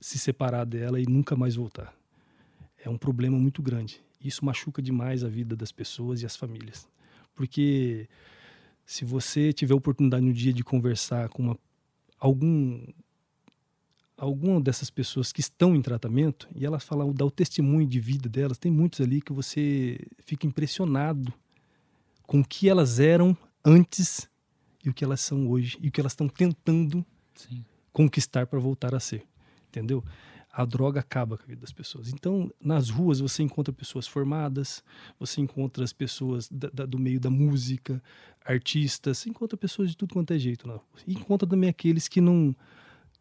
[0.00, 1.94] se separar dela e nunca mais voltar.
[2.82, 4.00] É um problema muito grande.
[4.22, 6.88] Isso machuca demais a vida das pessoas e as famílias.
[7.34, 8.08] Porque
[8.86, 11.58] se você tiver oportunidade no dia de conversar com uma,
[12.18, 12.86] algum
[14.16, 18.28] alguma dessas pessoas que estão em tratamento e elas falam, dá o testemunho de vida
[18.28, 21.32] delas, tem muitos ali que você fica impressionado
[22.22, 24.28] com o que elas eram antes
[24.84, 27.64] e o que elas são hoje e o que elas estão tentando Sim.
[27.92, 29.26] conquistar para voltar a ser,
[29.68, 30.04] entendeu?
[30.52, 32.12] A droga acaba com a vida das pessoas.
[32.12, 34.84] Então, nas ruas você encontra pessoas formadas,
[35.18, 38.00] você encontra as pessoas da, da, do meio da música,
[38.44, 40.68] artistas, você encontra pessoas de tudo quanto é jeito.
[40.68, 40.80] Não.
[41.08, 42.54] E encontra também aqueles que não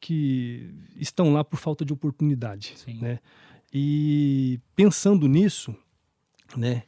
[0.03, 2.99] que estão lá por falta de oportunidade, Sim.
[2.99, 3.19] né?
[3.73, 5.73] E pensando nisso,
[6.57, 6.83] né,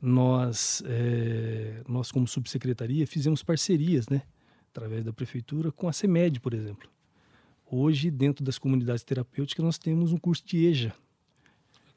[0.00, 4.22] nós, é, nós como subsecretaria fizemos parcerias, né,
[4.70, 6.88] através da prefeitura com a CEMED, por exemplo.
[7.66, 10.94] Hoje, dentro das comunidades terapêuticas, nós temos um curso de EJA.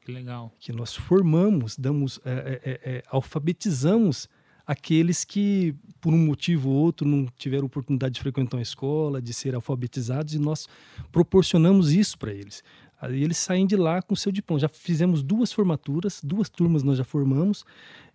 [0.00, 0.52] Que legal.
[0.58, 4.28] Que nós formamos, damos, é, é, alfabetizamos
[4.68, 9.32] aqueles que, por um motivo ou outro, não tiveram oportunidade de frequentar uma escola, de
[9.32, 10.68] ser alfabetizados, e nós
[11.10, 12.62] proporcionamos isso para eles.
[13.00, 14.60] Aí eles saem de lá com seu diploma.
[14.60, 17.64] Já fizemos duas formaturas, duas turmas nós já formamos,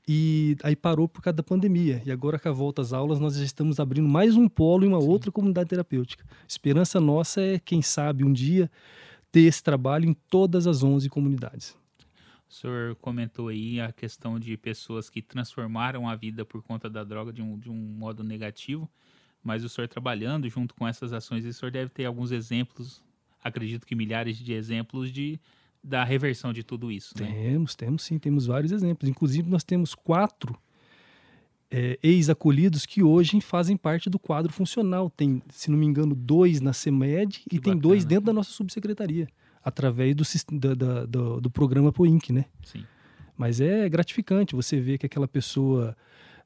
[0.08, 2.04] e aí parou por causa da pandemia.
[2.06, 4.90] E agora, com a volta às aulas, nós já estamos abrindo mais um polo em
[4.90, 5.08] uma Sim.
[5.08, 6.24] outra comunidade terapêutica.
[6.48, 8.70] Esperança nossa é, quem sabe, um dia
[9.32, 11.76] ter esse trabalho em todas as 11 comunidades.
[12.54, 17.04] O senhor comentou aí a questão de pessoas que transformaram a vida por conta da
[17.04, 18.88] droga de um, de um modo negativo,
[19.44, 23.02] mas o senhor trabalhando junto com essas ações, o senhor deve ter alguns exemplos,
[23.44, 25.40] acredito que milhares de exemplos de
[25.84, 27.16] da reversão de tudo isso.
[27.20, 27.26] Né?
[27.26, 29.10] Temos, temos sim, temos vários exemplos.
[29.10, 30.56] Inclusive, nós temos quatro
[31.72, 35.10] é, ex-acolhidos que hoje fazem parte do quadro funcional.
[35.10, 38.52] Tem, se não me engano, dois na CEMED que e tem dois dentro da nossa
[38.52, 39.28] subsecretaria
[39.64, 42.46] através do, da, do, do programa POINC, né?
[42.64, 42.84] Sim.
[43.38, 45.96] Mas é gratificante você ver que aquela pessoa,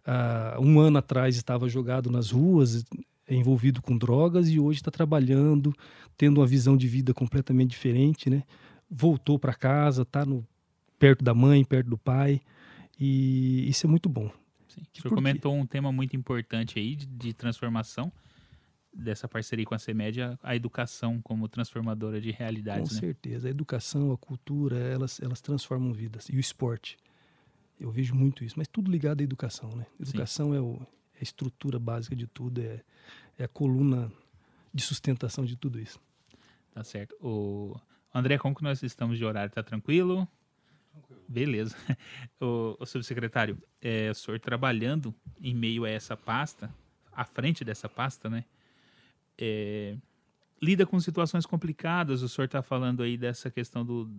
[0.05, 2.85] uh, um ano atrás, estava jogado nas ruas,
[3.29, 5.73] envolvido com drogas, e hoje está trabalhando,
[6.17, 8.43] tendo uma visão de vida completamente diferente, né?
[8.89, 10.25] Voltou para casa, está
[10.97, 12.39] perto da mãe, perto do pai,
[12.99, 14.31] e isso é muito bom.
[14.67, 14.81] Sim.
[14.81, 18.11] O senhor comentou um tema muito importante aí de, de transformação,
[18.97, 22.89] dessa parceria com a CEMED a, educação como transformadora de realidades.
[22.89, 22.99] Com né?
[23.01, 23.47] certeza.
[23.47, 26.27] A educação, a cultura, elas, elas transformam vidas.
[26.29, 26.97] E o esporte.
[27.79, 28.55] Eu vejo muito isso.
[28.57, 29.69] Mas tudo ligado à educação.
[29.75, 29.85] Né?
[29.99, 30.81] Educação é, o,
[31.13, 32.81] é, a estrutura básica de tudo, é,
[33.37, 34.11] é a coluna
[34.73, 35.99] de sustentação de tudo isso.
[36.73, 37.15] Tá certo.
[37.21, 37.75] O
[38.13, 39.53] André, como que nós estamos de horário?
[39.53, 40.27] Tá tranquilo?
[40.91, 41.21] Tranquilo.
[41.27, 41.75] Beleza.
[42.39, 46.71] O, o subsecretário, é, o senhor trabalhando em meio a essa pasta,
[47.11, 48.45] à frente dessa pasta, né?
[49.37, 49.97] É,
[50.61, 52.21] lida com situações complicadas.
[52.21, 54.09] O senhor está falando aí dessa questão do,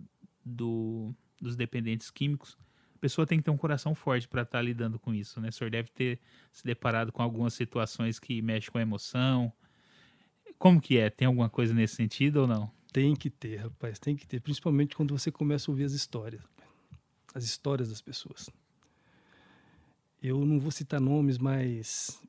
[0.43, 2.57] do, dos dependentes químicos.
[2.95, 5.49] A pessoa tem que ter um coração forte para estar tá lidando com isso, né?
[5.49, 6.19] O senhor deve ter
[6.51, 9.53] se deparado com algumas situações que mexem com a emoção.
[10.57, 11.09] Como que é?
[11.09, 12.69] Tem alguma coisa nesse sentido ou não?
[12.91, 14.41] Tem que ter, rapaz, tem que ter.
[14.41, 16.41] Principalmente quando você começa a ouvir as histórias.
[17.33, 18.49] As histórias das pessoas.
[20.21, 22.21] Eu não vou citar nomes, mas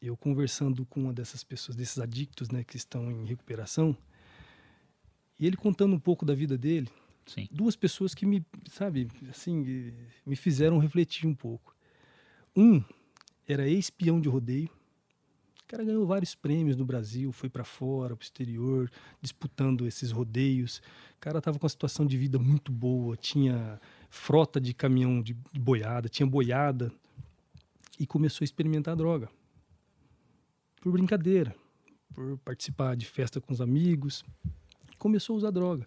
[0.00, 3.96] eu conversando com uma dessas pessoas, desses adictos, né, que estão em recuperação,
[5.38, 6.88] e ele contando um pouco da vida dele,
[7.26, 7.48] Sim.
[7.50, 9.92] duas pessoas que me, sabe, assim,
[10.24, 11.76] me fizeram refletir um pouco.
[12.56, 12.82] Um
[13.46, 14.70] era ex-peão de rodeio,
[15.62, 20.10] O cara ganhou vários prêmios no Brasil, foi para fora, para o exterior, disputando esses
[20.10, 20.78] rodeios.
[21.16, 25.36] O cara estava com uma situação de vida muito boa, tinha frota de caminhão de
[25.60, 26.90] boiada, tinha boiada
[28.00, 29.28] e começou a experimentar droga.
[30.88, 31.54] Por brincadeira,
[32.14, 34.24] por participar de festa com os amigos,
[34.96, 35.86] começou a usar droga.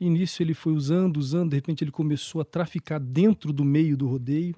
[0.00, 3.96] E nisso ele foi usando, usando, de repente ele começou a traficar dentro do meio
[3.96, 4.56] do rodeio.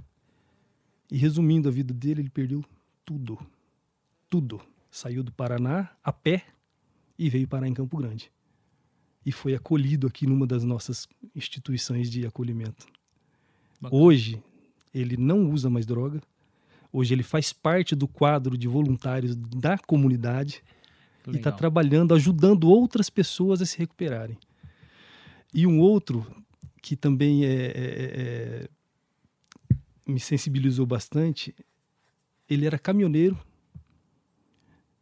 [1.12, 2.64] E resumindo a vida dele, ele perdeu
[3.04, 3.38] tudo.
[4.30, 4.58] Tudo.
[4.90, 6.46] Saiu do Paraná a pé
[7.18, 8.32] e veio parar em Campo Grande.
[9.24, 12.86] E foi acolhido aqui numa das nossas instituições de acolhimento.
[13.82, 14.02] Bacana.
[14.02, 14.42] Hoje,
[14.94, 16.22] ele não usa mais droga.
[16.96, 20.62] Hoje, ele faz parte do quadro de voluntários da comunidade
[21.22, 21.34] tá Legal.
[21.34, 24.38] e está trabalhando, ajudando outras pessoas a se recuperarem.
[25.52, 26.26] E um outro
[26.80, 28.68] que também é, é, é,
[30.06, 31.54] me sensibilizou bastante,
[32.48, 33.38] ele era caminhoneiro,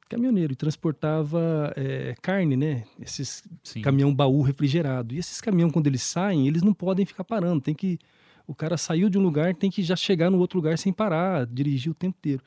[0.09, 2.83] caminhoneiro e transportava é, carne, né?
[2.99, 3.83] Esses Sim.
[3.83, 5.15] caminhão baú refrigerado.
[5.15, 8.01] E esses caminhão quando eles saem, eles não podem ficar parando, tem que
[8.47, 11.47] o cara saiu de um lugar, tem que já chegar no outro lugar sem parar,
[11.47, 12.43] dirigir o tempo inteiro.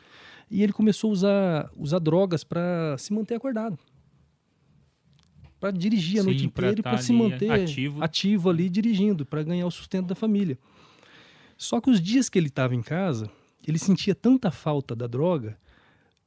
[0.50, 3.78] E ele começou a usar, usar drogas para se manter acordado
[5.60, 8.04] para dirigir a Sim, noite inteira e para tá se manter ativo.
[8.04, 10.58] ativo ali dirigindo, para ganhar o sustento da família.
[11.58, 13.30] Só que os dias que ele estava em casa,
[13.68, 15.58] ele sentia tanta falta da droga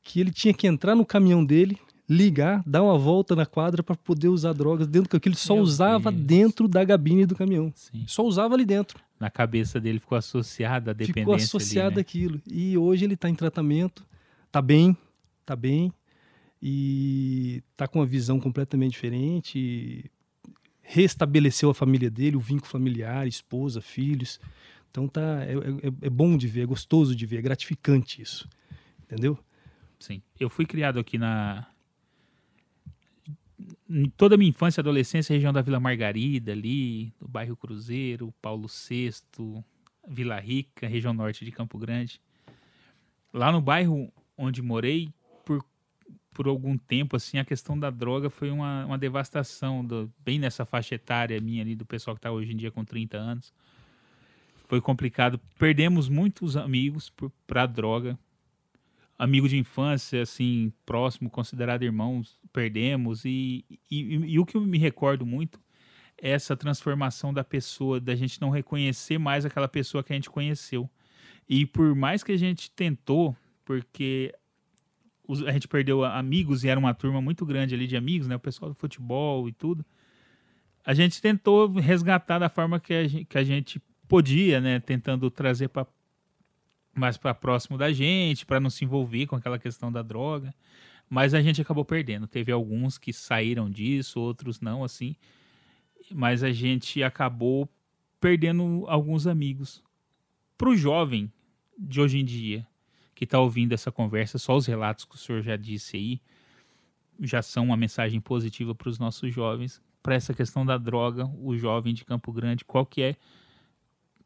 [0.02, 1.78] que ele tinha que entrar no caminhão dele,
[2.11, 5.55] ligar, dar uma volta na quadra para poder usar drogas dentro do que ele só
[5.55, 6.25] Meu usava Deus.
[6.25, 7.73] dentro da gabine do caminhão.
[7.77, 8.03] Sim.
[8.05, 9.01] Só usava ali dentro.
[9.20, 11.23] Na cabeça dele ficou associada a dependência.
[11.23, 12.01] Ficou associada né?
[12.01, 12.42] aquilo.
[12.51, 14.05] E hoje ele está em tratamento,
[14.49, 14.96] está bem,
[15.40, 15.92] está bem,
[16.61, 20.11] e tá com uma visão completamente diferente.
[20.83, 24.40] Restabeleceu a família dele, o vínculo familiar, esposa, filhos.
[24.90, 28.49] Então tá é, é, é bom de ver, é gostoso de ver, é gratificante isso,
[29.05, 29.38] entendeu?
[30.01, 30.20] Sim.
[30.40, 31.68] Eu fui criado aqui na
[34.16, 38.68] toda a minha infância e adolescência, região da Vila Margarida, ali, do bairro Cruzeiro, Paulo
[38.68, 39.12] VI,
[40.09, 42.20] Vila Rica, região norte de Campo Grande.
[43.33, 45.12] Lá no bairro onde morei,
[46.33, 50.64] por algum tempo, assim, a questão da droga foi uma, uma devastação, do, bem nessa
[50.64, 53.53] faixa etária minha ali, do pessoal que está hoje em dia com 30 anos.
[54.66, 55.40] Foi complicado.
[55.59, 57.12] Perdemos muitos amigos
[57.46, 58.18] para droga.
[59.22, 63.26] Amigo de infância, assim, próximo, considerado irmãos, perdemos.
[63.26, 65.61] E, e, e o que eu me recordo muito
[66.16, 70.30] é essa transformação da pessoa, da gente não reconhecer mais aquela pessoa que a gente
[70.30, 70.88] conheceu.
[71.46, 74.35] E por mais que a gente tentou, porque
[75.46, 78.37] a gente perdeu amigos e era uma turma muito grande ali de amigos, né?
[78.37, 79.85] O pessoal do futebol e tudo.
[80.83, 84.80] A gente tentou resgatar da forma que a gente, que a gente podia, né?
[84.80, 85.87] Tentando trazer para
[86.94, 90.55] mais para próximo da gente, para não se envolver com aquela questão da droga.
[91.09, 92.26] Mas a gente acabou perdendo.
[92.26, 95.16] Teve alguns que saíram disso, outros não, assim.
[96.12, 97.68] Mas a gente acabou
[98.20, 99.83] perdendo alguns amigos.
[100.57, 101.33] Para o jovem
[101.79, 102.66] de hoje em dia,
[103.14, 106.20] que está ouvindo essa conversa, só os relatos que o senhor já disse aí,
[107.20, 109.83] já são uma mensagem positiva para os nossos jovens.
[110.03, 113.16] Para essa questão da droga, o jovem de Campo Grande, qual que é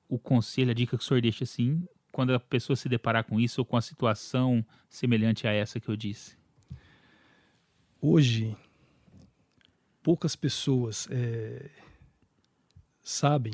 [0.09, 3.41] o conselho, a dica que o senhor deixa assim, quando a pessoa se deparar com
[3.41, 6.37] isso ou com a situação semelhante a essa que eu disse?
[8.01, 8.57] Hoje,
[10.01, 11.69] poucas pessoas é,
[13.03, 13.53] sabem,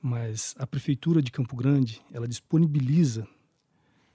[0.00, 3.28] mas a prefeitura de Campo Grande ela disponibiliza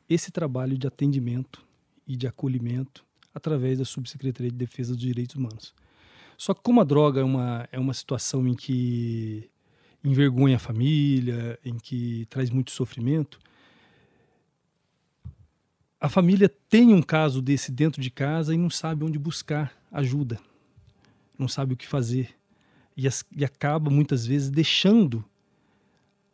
[0.10, 1.64] esse trabalho de atendimento
[2.08, 5.76] e de acolhimento através da Subsecretaria de Defesa dos Direitos Humanos.
[6.36, 9.52] Só que como a droga é uma, é uma situação em que
[10.04, 13.40] envergonha a família, em que traz muito sofrimento,
[16.00, 20.40] a família tem um caso desse dentro de casa e não sabe onde buscar ajuda,
[21.38, 22.34] não sabe o que fazer
[22.96, 25.24] e, as, e acaba muitas vezes deixando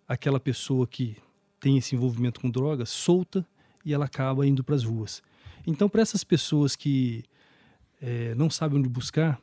[0.07, 1.17] aquela pessoa que
[1.59, 3.45] tem esse envolvimento com drogas solta
[3.83, 5.23] e ela acaba indo para as ruas.
[5.65, 7.23] Então, para essas pessoas que
[7.99, 9.41] é, não sabem onde buscar,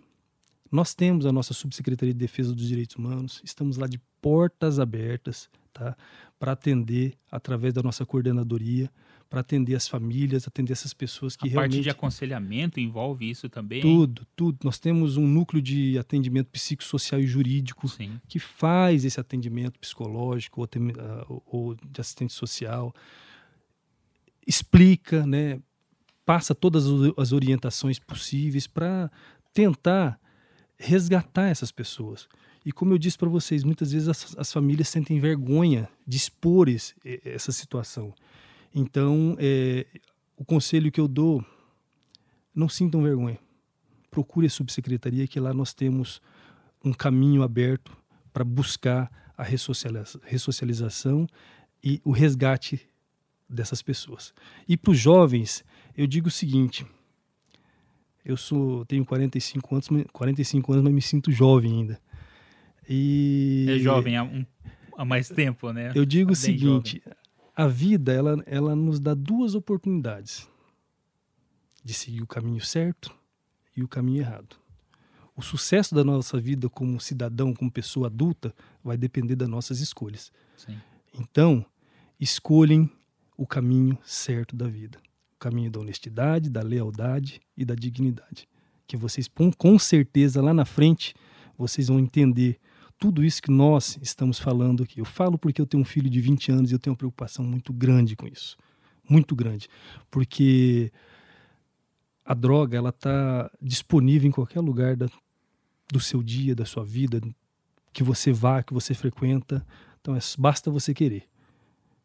[0.70, 5.50] nós temos a nossa Subsecretaria de Defesa dos Direitos Humanos, estamos lá de portas abertas
[5.72, 5.94] tá,
[6.38, 8.90] para atender através da nossa coordenadoria,
[9.28, 11.72] para atender as famílias, atender essas pessoas que a realmente...
[11.72, 13.80] A parte de aconselhamento envolve isso também?
[13.80, 14.58] Tudo, tudo.
[14.62, 18.20] Nós temos um núcleo de atendimento psicossocial e jurídico Sim.
[18.28, 22.94] que faz esse atendimento psicológico ou, ah, ou de assistente social
[24.46, 25.60] explica, né,
[26.24, 26.84] passa todas
[27.16, 29.10] as orientações possíveis para
[29.52, 30.20] tentar
[30.78, 32.28] resgatar essas pessoas.
[32.64, 36.68] E como eu disse para vocês, muitas vezes as, as, famílias sentem vergonha de expor
[36.68, 36.94] esse,
[37.24, 38.14] essa situação.
[38.74, 39.86] Então, é,
[40.36, 41.44] o conselho que eu dou,
[42.54, 43.38] não sintam vergonha.
[44.10, 46.20] Procure a subsecretaria, que lá nós temos
[46.84, 47.96] um caminho aberto
[48.32, 51.26] para buscar a ressocialização
[51.82, 52.80] e o resgate
[53.48, 54.32] dessas pessoas.
[54.68, 55.64] E para os jovens,
[55.96, 56.86] eu digo o seguinte:
[58.24, 62.00] eu sou tenho 45 anos, 45 anos, mas me sinto jovem ainda.
[62.88, 64.44] E é jovem há, um,
[64.96, 65.92] há mais tempo, né?
[65.94, 67.18] Eu digo o seguinte: jovem.
[67.54, 70.48] a vida ela, ela nos dá duas oportunidades
[71.84, 73.14] de seguir o caminho certo
[73.76, 74.56] e o caminho errado.
[75.34, 80.30] O sucesso da nossa vida como cidadão, como pessoa adulta, vai depender das nossas escolhas.
[80.56, 80.78] Sim.
[81.18, 81.64] Então,
[82.20, 82.90] escolhem
[83.36, 84.98] o caminho certo da vida.
[85.34, 88.46] O caminho da honestidade, da lealdade e da dignidade.
[88.86, 91.14] Que vocês, com certeza, lá na frente,
[91.56, 92.60] vocês vão entender
[93.02, 95.00] tudo isso que nós estamos falando aqui.
[95.00, 97.44] Eu falo porque eu tenho um filho de 20 anos e eu tenho uma preocupação
[97.44, 98.56] muito grande com isso.
[99.10, 99.68] Muito grande.
[100.08, 100.92] Porque
[102.24, 105.08] a droga ela está disponível em qualquer lugar da,
[105.90, 107.20] do seu dia, da sua vida,
[107.92, 109.66] que você vá, que você frequenta.
[110.00, 111.24] Então, é, basta você querer,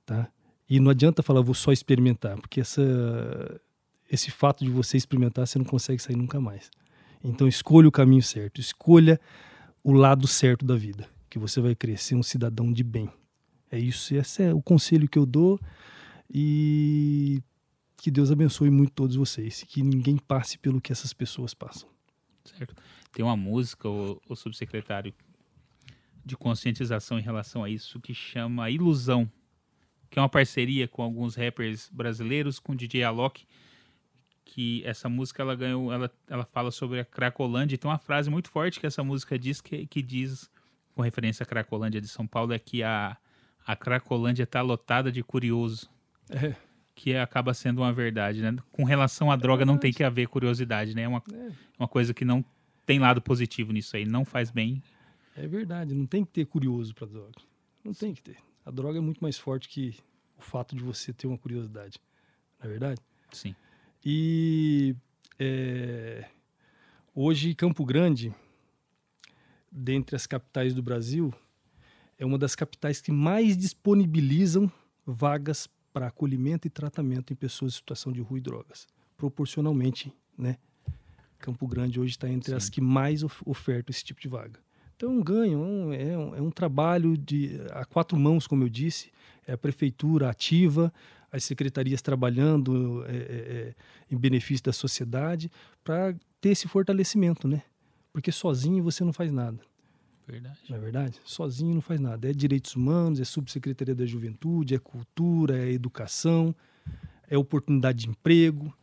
[0.03, 0.27] tá?
[0.67, 3.61] E não adianta falar, vou só experimentar, porque essa,
[4.11, 6.71] esse fato de você experimentar, você não consegue sair nunca mais.
[7.23, 9.21] Então, escolha o caminho certo, escolha
[9.87, 13.09] o lado certo da vida, que você vai crescer um cidadão de bem.
[13.71, 15.57] É isso, esse é o conselho que eu dou
[16.29, 17.41] e
[17.95, 21.87] que Deus abençoe muito todos vocês, que ninguém passe pelo que essas pessoas passam.
[22.43, 22.75] Certo.
[23.13, 25.13] Tem uma música, o, o subsecretário,
[26.25, 29.31] de conscientização em relação a isso, que chama Ilusão,
[30.09, 33.47] que é uma parceria com alguns rappers brasileiros, com o DJ Alok,
[34.47, 38.29] que essa música ela ganhou, ela, ela fala sobre a Cracolândia, e tem uma frase
[38.29, 40.49] muito forte que essa música diz, que, que diz,
[40.95, 43.17] com referência à Cracolândia de São Paulo, é que a,
[43.65, 45.89] a Cracolândia está lotada de curioso.
[46.29, 46.55] É
[46.97, 48.57] que acaba sendo uma verdade, né?
[48.71, 51.03] Com relação à é droga, não tem que haver curiosidade, né?
[51.03, 51.51] É uma, é.
[51.77, 52.43] uma coisa que não
[52.87, 54.81] tem lado positivo nisso aí, não faz bem.
[55.35, 57.39] É verdade, não tem que ter curioso para droga.
[57.83, 58.37] Não tem que ter.
[58.65, 59.95] A droga é muito mais forte que
[60.35, 61.99] o fato de você ter uma curiosidade.
[62.59, 62.99] Não é verdade?
[63.31, 63.55] Sim.
[64.03, 64.95] E
[65.39, 66.25] é,
[67.13, 68.33] hoje, Campo Grande,
[69.71, 71.33] dentre as capitais do Brasil,
[72.17, 74.71] é uma das capitais que mais disponibilizam
[75.05, 78.87] vagas para acolhimento e tratamento em pessoas em situação de rua e drogas.
[79.15, 80.57] Proporcionalmente, né?
[81.39, 82.57] Campo Grande hoje está entre Sim.
[82.57, 84.59] as que mais of ofertam esse tipo de vaga.
[84.95, 88.69] Então, um ganho, um, é, um, é um trabalho de a quatro mãos, como eu
[88.69, 89.11] disse,
[89.45, 90.91] é a prefeitura ativa,
[91.31, 93.75] as secretarias trabalhando é, é, é
[94.09, 95.51] em benefício da sociedade
[95.83, 97.63] para ter esse fortalecimento, né?
[98.13, 99.59] Porque sozinho você não faz nada.
[100.27, 100.59] Verdade.
[100.69, 101.19] Não é verdade?
[101.23, 102.29] Sozinho não faz nada.
[102.29, 106.53] É direitos humanos, é subsecretaria da juventude, é cultura, é educação,
[107.29, 108.75] é oportunidade de emprego,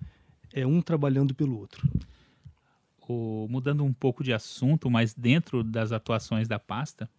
[0.52, 1.86] é um trabalhando pelo outro.
[3.06, 7.10] O, mudando um pouco de assunto, mas dentro das atuações da pasta,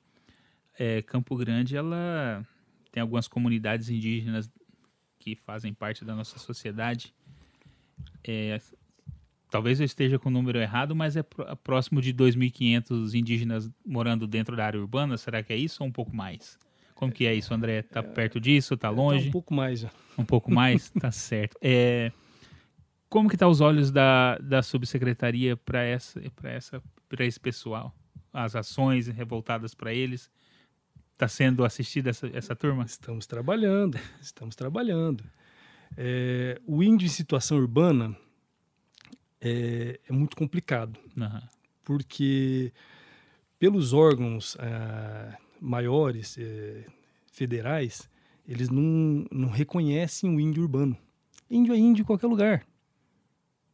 [0.80, 2.44] é, Campo Grande ela
[2.92, 4.50] tem algumas comunidades indígenas
[5.26, 7.12] que fazem parte da nossa sociedade.
[8.24, 8.62] É,
[9.50, 11.24] Talvez eu esteja com o número errado, mas é
[11.64, 15.18] próximo de 2.500 indígenas morando dentro da área urbana.
[15.18, 16.60] Será que é isso ou um pouco mais?
[16.94, 17.82] Como que é isso, André?
[17.82, 18.76] Tá é, perto disso?
[18.76, 19.24] Tá longe?
[19.24, 19.90] Tá um pouco mais já.
[20.18, 20.90] Um pouco mais?
[21.00, 21.58] tá certo.
[21.62, 22.12] É,
[23.08, 26.84] como que tá os olhos da, da subsecretaria para essa, essa,
[27.20, 27.96] esse pessoal?
[28.34, 30.30] As ações revoltadas para eles?
[31.16, 32.84] Está sendo assistida essa, essa turma?
[32.84, 35.24] Estamos trabalhando, estamos trabalhando.
[35.96, 38.14] É, o índio em situação urbana,
[39.40, 41.00] é, é muito complicado.
[41.16, 41.42] Uhum.
[41.86, 42.74] Porque
[43.58, 46.86] pelos órgãos ah, maiores, é,
[47.32, 48.10] federais,
[48.46, 50.98] eles não, não reconhecem o índio urbano.
[51.50, 52.68] Índio é índio em qualquer lugar.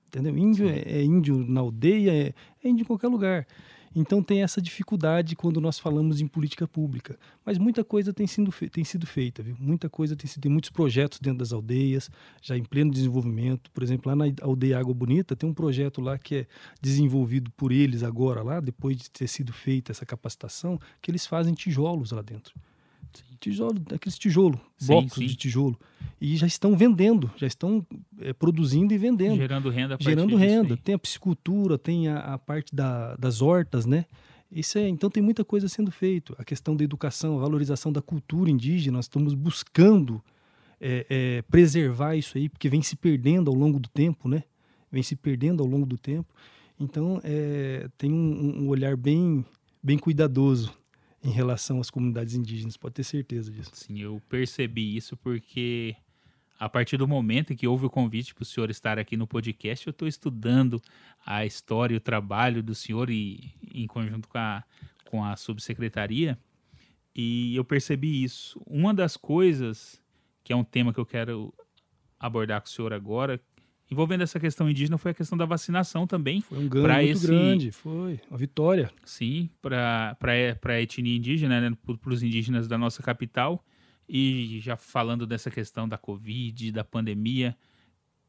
[0.05, 0.37] Entendeu?
[0.37, 3.47] Índio é, é, índio na aldeia, é, é índio em qualquer lugar.
[3.93, 7.19] Então tem essa dificuldade quando nós falamos em política pública.
[7.45, 9.55] Mas muita coisa tem sido, tem sido feita, viu?
[9.59, 12.09] Muita coisa tem sido, tem muitos projetos dentro das aldeias,
[12.41, 13.69] já em pleno desenvolvimento.
[13.71, 16.47] Por exemplo, lá na aldeia Água Bonita tem um projeto lá que é
[16.81, 21.53] desenvolvido por eles agora lá, depois de ter sido feita essa capacitação, que eles fazem
[21.53, 22.53] tijolos lá dentro.
[23.41, 25.27] Tijolo, aqueles tijolo, blocos sim, sim.
[25.27, 25.79] de tijolo.
[26.21, 27.83] E já estão vendendo, já estão
[28.19, 29.35] é, produzindo e vendendo.
[29.35, 29.97] Gerando renda.
[29.99, 30.77] Gerando renda.
[30.77, 34.05] Tem a piscicultura, tem a, a parte da, das hortas, né?
[34.51, 36.35] Isso é, então tem muita coisa sendo feito.
[36.37, 40.21] A questão da educação, a valorização da cultura indígena, nós estamos buscando
[40.79, 44.43] é, é, preservar isso aí, porque vem se perdendo ao longo do tempo, né?
[44.91, 46.31] Vem se perdendo ao longo do tempo.
[46.79, 49.43] Então é, tem um, um olhar bem,
[49.81, 50.79] bem cuidadoso
[51.23, 53.71] em relação às comunidades indígenas, pode ter certeza disso.
[53.73, 55.95] Sim, eu percebi isso porque
[56.59, 59.27] a partir do momento em que houve o convite para o senhor estar aqui no
[59.27, 60.81] podcast, eu estou estudando
[61.25, 64.63] a história e o trabalho do senhor e em conjunto com a,
[65.09, 66.37] com a subsecretaria
[67.15, 68.61] e eu percebi isso.
[68.65, 70.01] Uma das coisas,
[70.43, 71.53] que é um tema que eu quero
[72.19, 73.39] abordar com o senhor agora,
[73.91, 76.41] envolvendo essa questão indígena, foi a questão da vacinação também.
[76.41, 78.89] Foi um ganho muito esse, grande, foi uma vitória.
[79.03, 80.17] Sim, para
[80.63, 83.63] a etnia indígena, né, para os indígenas da nossa capital.
[84.07, 87.55] E já falando dessa questão da Covid, da pandemia,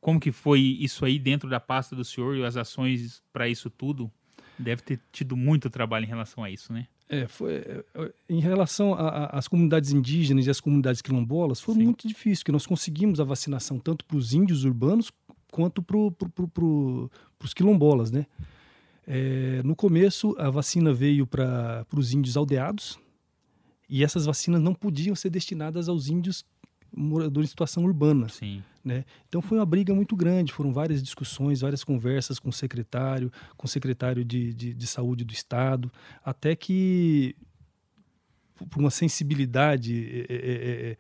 [0.01, 3.71] como que foi isso aí dentro da pasta do senhor e as ações para isso
[3.71, 4.11] tudo?
[4.59, 6.87] Deve ter tido muito trabalho em relação a isso, né?
[7.13, 11.85] É, foi, é, é, em relação às comunidades indígenas e às comunidades quilombolas, foi Sim.
[11.85, 15.13] muito difícil, porque nós conseguimos a vacinação tanto para os índios urbanos
[15.53, 17.11] quanto para pro, pro,
[17.45, 18.27] os quilombolas, né?
[19.07, 22.99] É, no começo, a vacina veio para os índios aldeados,
[23.89, 26.45] e essas vacinas não podiam ser destinadas aos índios
[26.95, 28.29] moradores em situação urbana.
[28.31, 28.63] Sim.
[28.83, 29.05] Né?
[29.29, 33.67] Então foi uma briga muito grande, foram várias discussões, várias conversas com o secretário, com
[33.67, 35.93] o secretário de, de, de saúde do estado,
[36.25, 37.37] até que
[38.71, 40.97] por uma sensibilidade é, é, é,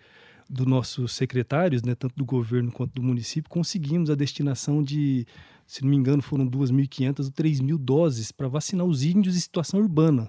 [0.52, 5.26] dos nossos secretários, né, tanto do governo quanto do município, conseguimos a destinação de,
[5.66, 9.80] se não me engano, foram 2.500 ou 3.000 doses para vacinar os índios em situação
[9.80, 10.28] urbana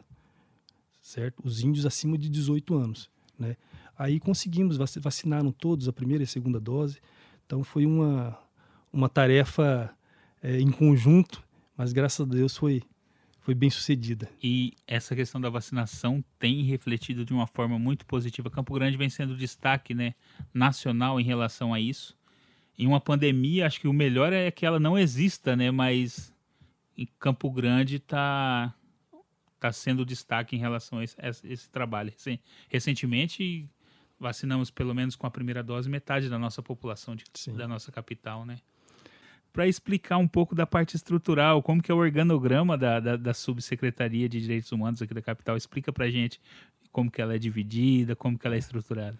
[1.03, 1.45] certo?
[1.45, 3.57] Os índios acima de 18 anos, né?
[3.95, 6.99] Aí conseguimos, vacinaram todos a primeira e a segunda dose.
[7.45, 8.39] Então foi uma,
[8.91, 9.93] uma tarefa
[10.41, 11.43] é, em conjunto,
[11.77, 12.81] mas graças a Deus foi,
[13.43, 14.29] foi bem sucedida.
[14.41, 18.49] E essa questão da vacinação tem refletido de uma forma muito positiva.
[18.49, 20.15] Campo Grande vem sendo destaque né,
[20.53, 22.17] nacional em relação a isso.
[22.79, 25.71] Em uma pandemia, acho que o melhor é que ela não exista, né?
[25.71, 26.33] Mas
[26.97, 28.73] em Campo Grande está
[29.55, 32.13] está sendo destaque em relação a esse, a esse trabalho.
[32.69, 33.69] Recentemente,
[34.19, 37.25] vacinamos pelo menos com a primeira dose metade da nossa população de,
[37.55, 38.59] da nossa capital, né?
[39.53, 43.33] Para explicar um pouco da parte estrutural, como que é o organograma da, da, da,
[43.33, 46.41] subsecretaria de Direitos Humanos aqui da capital, explica para gente
[46.91, 49.17] como que ela é dividida, como que ela é estruturada.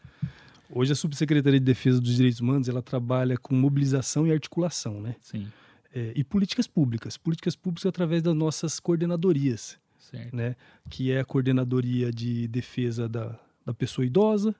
[0.70, 5.16] Hoje a subsecretaria de Defesa dos Direitos Humanos ela trabalha com mobilização e articulação, né?
[5.22, 5.48] Sim.
[5.94, 9.78] É, e políticas públicas, políticas públicas através das nossas coordenadorias
[10.14, 10.36] certo.
[10.36, 10.56] né?
[10.90, 14.56] Que é a coordenadoria de defesa da, da pessoa idosa,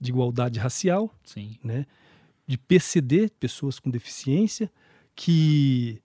[0.00, 1.58] de igualdade racial, Sim.
[1.62, 1.86] né?
[2.46, 4.70] De PCD, pessoas com deficiência,
[5.16, 6.00] que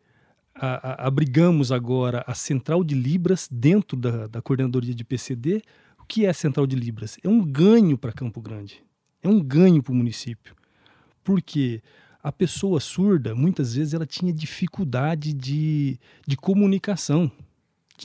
[0.55, 5.61] a, a, abrigamos agora a Central de Libras dentro da, da coordenadoria de PCD.
[5.99, 7.17] O que é a Central de Libras?
[7.23, 8.81] É um ganho para Campo Grande,
[9.21, 10.55] é um ganho para o município,
[11.23, 11.83] porque
[12.23, 17.31] a pessoa surda, muitas vezes, ela tinha dificuldade de, de comunicação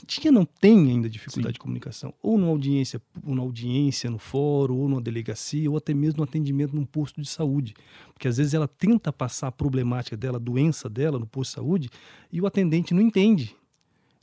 [0.05, 1.53] tinha não tem ainda dificuldade Sim.
[1.53, 5.93] de comunicação, ou numa audiência, ou na audiência no fórum, ou numa delegacia, ou até
[5.93, 7.73] mesmo no atendimento num posto de saúde,
[8.13, 11.55] porque às vezes ela tenta passar a problemática dela, a doença dela no posto de
[11.55, 11.89] saúde,
[12.31, 13.55] e o atendente não entende.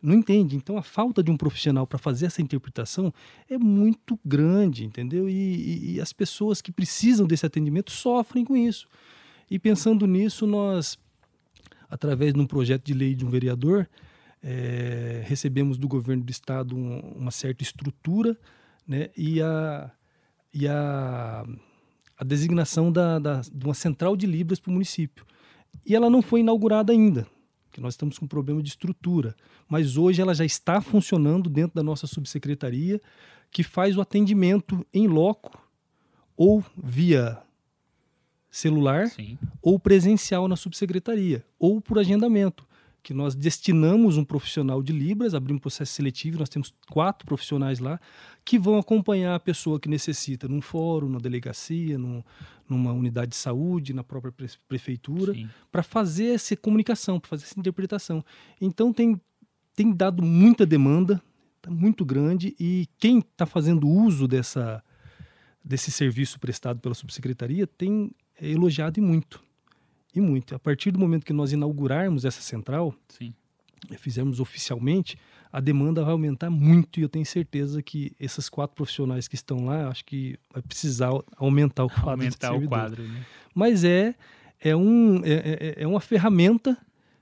[0.02, 0.54] Não entende.
[0.54, 3.12] Então a falta de um profissional para fazer essa interpretação
[3.48, 5.28] é muito grande, entendeu?
[5.30, 8.86] E, e, e as pessoas que precisam desse atendimento sofrem com isso.
[9.50, 10.98] E pensando nisso, nós,
[11.88, 13.88] através de um projeto de lei de um vereador,
[14.46, 18.38] é, recebemos do governo do estado um, uma certa estrutura
[18.86, 19.90] né, e, a,
[20.52, 21.46] e a,
[22.18, 25.24] a designação da, da, de uma central de Libras para o município.
[25.86, 27.26] E ela não foi inaugurada ainda,
[27.72, 29.34] que nós estamos com um problema de estrutura,
[29.66, 33.00] mas hoje ela já está funcionando dentro da nossa subsecretaria,
[33.50, 35.58] que faz o atendimento em loco
[36.36, 37.38] ou via
[38.50, 39.38] celular Sim.
[39.62, 42.66] ou presencial na subsecretaria ou por agendamento
[43.04, 47.78] que nós destinamos um profissional de Libras, abrimos um processo seletivo, nós temos quatro profissionais
[47.78, 48.00] lá
[48.42, 52.24] que vão acompanhar a pessoa que necessita num fórum, na delegacia, num,
[52.66, 54.32] numa unidade de saúde, na própria
[54.66, 55.34] prefeitura,
[55.70, 58.24] para fazer essa comunicação, para fazer essa interpretação.
[58.58, 59.20] Então tem,
[59.76, 61.22] tem dado muita demanda,
[61.60, 64.82] tá muito grande, e quem está fazendo uso dessa,
[65.62, 69.43] desse serviço prestado pela subsecretaria tem elogiado e muito
[70.14, 70.54] e muito.
[70.54, 73.34] A partir do momento que nós inaugurarmos essa central, Sim.
[73.98, 75.18] fizermos oficialmente,
[75.52, 79.66] a demanda vai aumentar muito e eu tenho certeza que esses quatro profissionais que estão
[79.66, 82.10] lá, acho que vai precisar aumentar o quadro.
[82.10, 83.24] Aumentar o quadro, né?
[83.54, 84.14] Mas é,
[84.60, 86.76] é, um, é, é, é uma ferramenta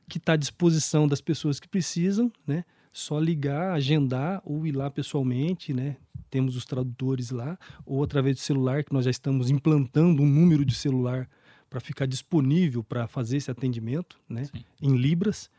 [0.08, 2.64] que está à disposição das pessoas que precisam, né?
[2.92, 5.96] Só ligar, agendar ou ir lá pessoalmente, né?
[6.30, 10.64] Temos os tradutores lá, ou através do celular, que nós já estamos implantando um número
[10.64, 11.28] de celular
[11.72, 14.42] para ficar disponível para fazer esse atendimento né,
[14.80, 15.50] em Libras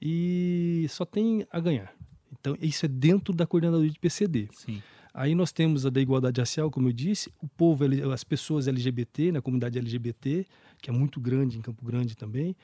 [0.00, 1.94] e só tem a ganhar.
[2.32, 4.48] Então, isso é dentro da coordenadoria de PCD.
[4.50, 4.82] Sim.
[5.12, 9.30] Aí nós temos a da igualdade racial, como eu disse, o povo, as pessoas LGBT,
[9.30, 10.46] na comunidade LGBT,
[10.80, 12.56] que é muito grande em Campo Grande também,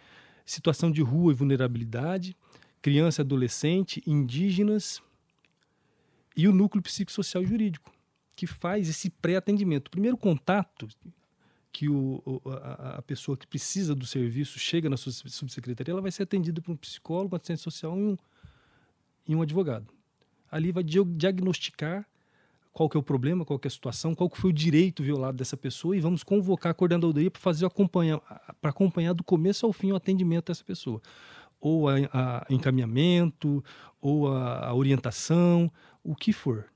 [0.46, 2.34] situação de rua e vulnerabilidade,
[2.80, 5.02] criança e adolescente, indígenas
[6.34, 7.92] e o núcleo psicossocial e jurídico,
[8.34, 9.88] que faz esse pré-atendimento.
[9.88, 10.88] O primeiro contato
[11.74, 16.12] que o, a, a, pessoa que precisa do serviço chega na sua subsecretaria, ela vai
[16.12, 18.16] ser atendida por um psicólogo, um assistente social e um,
[19.26, 19.92] e um advogado.
[20.48, 22.06] Ali vai diagnosticar
[22.72, 25.02] qual que é o problema, qual que é a situação, qual que foi o direito
[25.02, 28.20] violado dessa pessoa e vamos convocar a coordenadoria para fazer acompanhar,
[28.60, 31.02] para acompanhar do começo ao fim o atendimento dessa pessoa,
[31.60, 33.64] ou a, a encaminhamento,
[34.00, 35.68] ou a, a orientação,
[36.04, 36.66] o que for,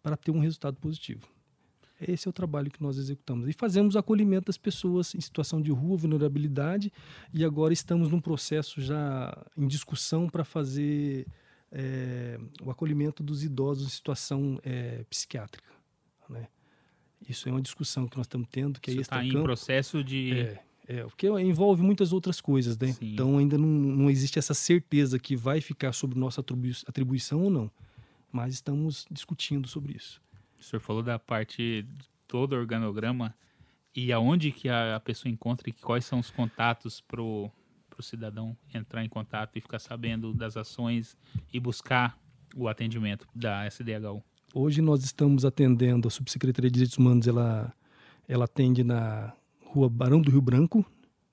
[0.00, 1.26] para ter um resultado positivo.
[2.00, 3.48] Esse é o trabalho que nós executamos.
[3.48, 6.92] E fazemos acolhimento das pessoas em situação de rua, vulnerabilidade,
[7.34, 11.26] e agora estamos num processo já em discussão para fazer
[11.72, 15.68] é, o acolhimento dos idosos em situação é, psiquiátrica.
[16.28, 16.46] Né?
[17.28, 20.32] Isso é uma discussão que nós estamos tendo, que Isso está em processo de...
[20.32, 22.92] É, é, porque envolve muitas outras coisas, né?
[22.92, 23.12] Sim.
[23.12, 26.42] Então ainda não, não existe essa certeza que vai ficar sobre nossa
[26.86, 27.70] atribuição ou não.
[28.32, 30.18] Mas estamos discutindo sobre isso.
[30.58, 31.86] O senhor falou da parte
[32.26, 33.34] todo o organograma
[33.94, 37.50] e aonde que a, pessoa encontra e quais são os contatos para o
[37.98, 41.16] para o cidadão entrar em contato e ficar sabendo das ações
[41.52, 42.16] e buscar
[42.54, 44.22] o atendimento da SDHU?
[44.54, 47.72] Hoje nós estamos atendendo, a Subsecretaria de Direitos Humanos, ela,
[48.28, 49.32] ela atende na
[49.64, 50.86] rua Barão do Rio Branco,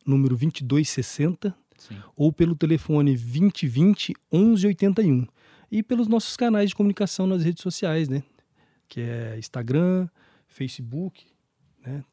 [0.06, 1.98] número 2260, Sim.
[2.16, 5.28] ou pelo telefone 2020 1181.
[5.72, 8.24] E pelos nossos canais de comunicação nas redes sociais, né?
[8.88, 10.08] Que é Instagram,
[10.48, 11.26] Facebook,
[11.86, 12.04] né?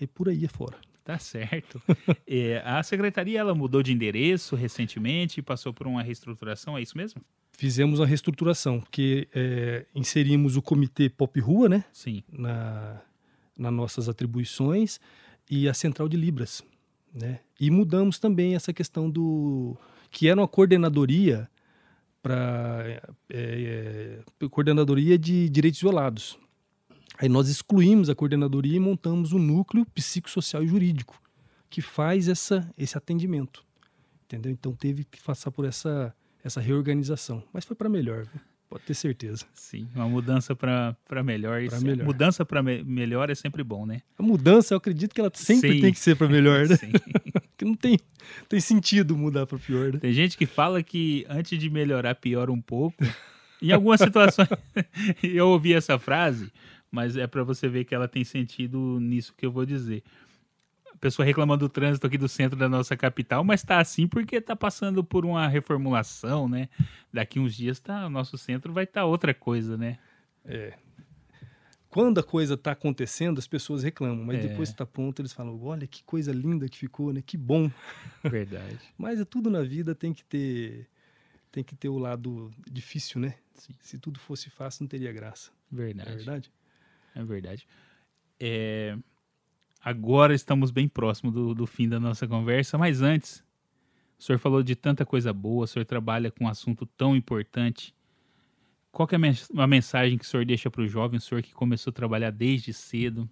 [0.00, 0.78] E por aí afora.
[1.04, 1.80] Tá certo.
[2.26, 6.96] é, a secretaria ela mudou de endereço recentemente e passou por uma reestruturação, é isso
[6.96, 7.22] mesmo?
[7.52, 11.84] Fizemos uma reestruturação, porque é, inserimos o comitê Pop Rua, né?
[11.92, 12.22] Sim.
[12.30, 13.00] Na,
[13.56, 15.00] nas nossas atribuições
[15.48, 16.62] e a central de Libras,
[17.14, 17.40] né?
[17.58, 19.76] E mudamos também essa questão do
[20.10, 21.48] que era uma coordenadoria
[22.26, 23.00] para
[23.30, 26.36] é, é, coordenadoria de direitos violados.
[27.18, 31.22] Aí nós excluímos a coordenadoria e montamos o núcleo psicossocial e jurídico,
[31.70, 33.64] que faz essa, esse atendimento.
[34.24, 34.50] Entendeu?
[34.50, 36.12] Então teve que passar por essa,
[36.42, 37.42] essa reorganização.
[37.52, 38.26] Mas foi para melhor,
[38.68, 39.46] pode ter certeza.
[39.54, 41.64] Sim, uma mudança para melhor.
[41.68, 42.04] Pra melhor.
[42.04, 44.02] Mudança para me melhor é sempre bom, né?
[44.18, 45.80] A mudança, eu acredito que ela sempre Sim.
[45.80, 46.74] tem que ser para melhor, né?
[46.76, 46.90] Sim.
[47.56, 47.98] Porque não tem,
[48.48, 49.92] tem sentido mudar para pior.
[49.92, 49.98] Né?
[49.98, 53.02] Tem gente que fala que antes de melhorar, piora um pouco.
[53.62, 54.48] Em algumas situações,
[55.24, 56.52] eu ouvi essa frase
[56.90, 60.02] mas é para você ver que ela tem sentido nisso que eu vou dizer.
[60.94, 64.36] A pessoa reclamando do trânsito aqui do centro da nossa capital, mas está assim porque
[64.36, 66.70] está passando por uma reformulação, né?
[67.12, 69.98] Daqui uns dias tá, o nosso centro vai estar tá outra coisa, né?
[70.44, 70.72] É.
[71.96, 74.48] Quando a coisa está acontecendo, as pessoas reclamam, mas é.
[74.48, 77.22] depois que está pronto, eles falam: olha que coisa linda que ficou, né?
[77.24, 77.70] Que bom.
[78.22, 78.78] Verdade.
[78.98, 80.86] mas é tudo na vida tem que ter
[81.50, 83.36] tem que ter o lado difícil, né?
[83.54, 83.74] Sim.
[83.80, 85.50] Se tudo fosse fácil, não teria graça.
[85.72, 86.10] Verdade.
[86.10, 86.52] É verdade?
[87.14, 87.66] É verdade.
[88.38, 88.98] É...
[89.80, 93.42] Agora estamos bem próximo do, do fim da nossa conversa, mas antes,
[94.18, 97.95] o senhor falou de tanta coisa boa, o senhor trabalha com um assunto tão importante.
[98.96, 101.90] Qual é a mensagem que o senhor deixa para o jovem, o senhor que começou
[101.90, 103.28] a trabalhar desde cedo,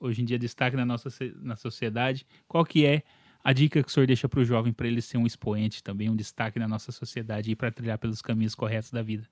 [0.00, 2.26] hoje em dia destaque na nossa na sociedade?
[2.48, 3.04] Qual que é
[3.44, 6.10] a dica que o senhor deixa para o jovem para ele ser um expoente também,
[6.10, 9.24] um destaque na nossa sociedade e para trilhar pelos caminhos corretos da vida?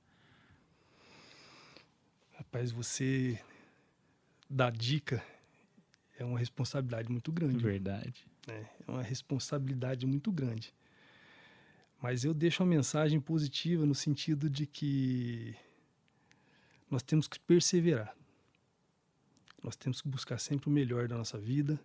[2.39, 3.37] Rapaz, você
[4.49, 5.21] dar dica
[6.17, 7.59] é uma responsabilidade muito grande.
[7.59, 8.25] Verdade.
[8.47, 8.69] Né?
[8.87, 10.73] É uma responsabilidade muito grande.
[12.01, 15.57] Mas eu deixo uma mensagem positiva no sentido de que
[16.91, 18.15] nós temos que perseverar.
[19.63, 21.81] Nós temos que buscar sempre o melhor da nossa vida.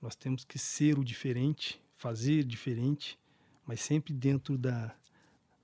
[0.00, 3.18] Nós temos que ser o diferente, fazer diferente,
[3.66, 4.94] mas sempre dentro da,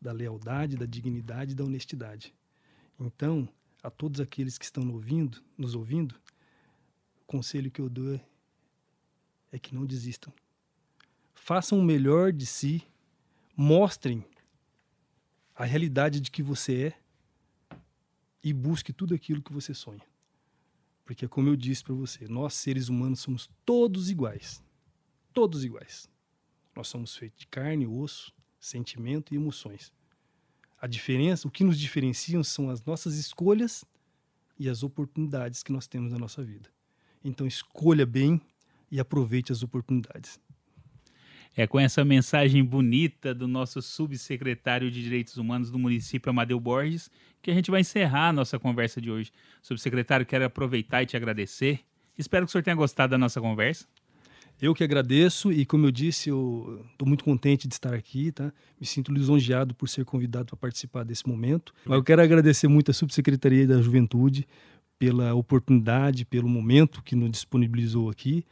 [0.01, 2.35] da lealdade, da dignidade e da honestidade.
[2.99, 3.49] Então,
[3.83, 6.15] a todos aqueles que estão ouvindo, nos ouvindo,
[7.23, 8.21] o conselho que eu dou é,
[9.53, 10.33] é que não desistam.
[11.35, 12.83] Façam o melhor de si,
[13.57, 14.25] mostrem
[15.55, 17.03] a realidade de que você é
[18.43, 20.03] e busque tudo aquilo que você sonha.
[21.05, 24.63] Porque, como eu disse para você, nós seres humanos somos todos iguais.
[25.33, 26.09] Todos iguais.
[26.75, 29.93] Nós somos feitos de carne, osso, sentimento e emoções.
[30.81, 33.85] A diferença, o que nos diferenciam são as nossas escolhas
[34.59, 36.71] e as oportunidades que nós temos na nossa vida.
[37.23, 38.41] Então escolha bem
[38.91, 40.41] e aproveite as oportunidades.
[41.55, 47.11] É com essa mensagem bonita do nosso subsecretário de Direitos Humanos do município, Amadeu Borges,
[47.43, 49.31] que a gente vai encerrar a nossa conversa de hoje.
[49.61, 51.81] Subsecretário, quero aproveitar e te agradecer.
[52.17, 53.85] Espero que o senhor tenha gostado da nossa conversa.
[54.61, 58.51] Eu que agradeço e, como eu disse, eu estou muito contente de estar aqui, tá?
[58.81, 61.75] Me sinto lisonjeado por ser convidado para participar desse momento.
[61.85, 64.47] Mas eu quero agradecer muito à Subsecretaria da Juventude
[64.99, 68.45] pela oportunidade, pelo momento que nos disponibilizou aqui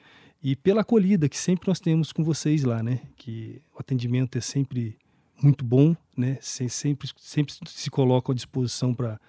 [0.43, 3.01] e pela acolhida que sempre nós temos com vocês lá, né?
[3.17, 4.97] Que o atendimento é sempre
[5.43, 6.39] muito bom, né?
[6.41, 9.21] Sempre, sempre se coloca à disposição para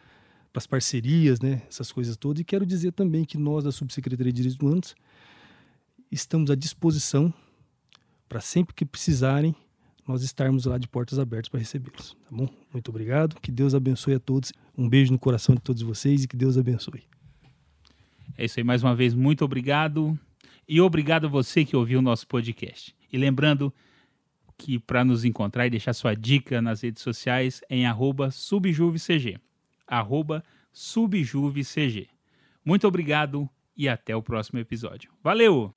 [0.53, 1.61] as parcerias, né?
[1.67, 2.41] Essas coisas todas.
[2.41, 4.95] E quero dizer também que nós da Subsecretaria de Direitos Humanos
[6.09, 7.33] estamos à disposição
[8.27, 9.53] para sempre que precisarem
[10.07, 12.47] nós estarmos lá de portas abertas para recebê-los, tá bom?
[12.71, 14.51] Muito obrigado, que Deus abençoe a todos.
[14.77, 17.03] Um beijo no coração de todos vocês e que Deus abençoe.
[18.37, 20.17] É isso aí, mais uma vez, muito obrigado.
[20.67, 22.95] E obrigado a você que ouviu o nosso podcast.
[23.11, 23.73] E lembrando
[24.57, 27.85] que para nos encontrar e deixar sua dica nas redes sociais é em
[28.31, 29.37] subjuvecg.
[29.87, 32.07] Arroba subjuvecg.
[32.63, 35.11] Muito obrigado e até o próximo episódio.
[35.23, 35.73] Valeu!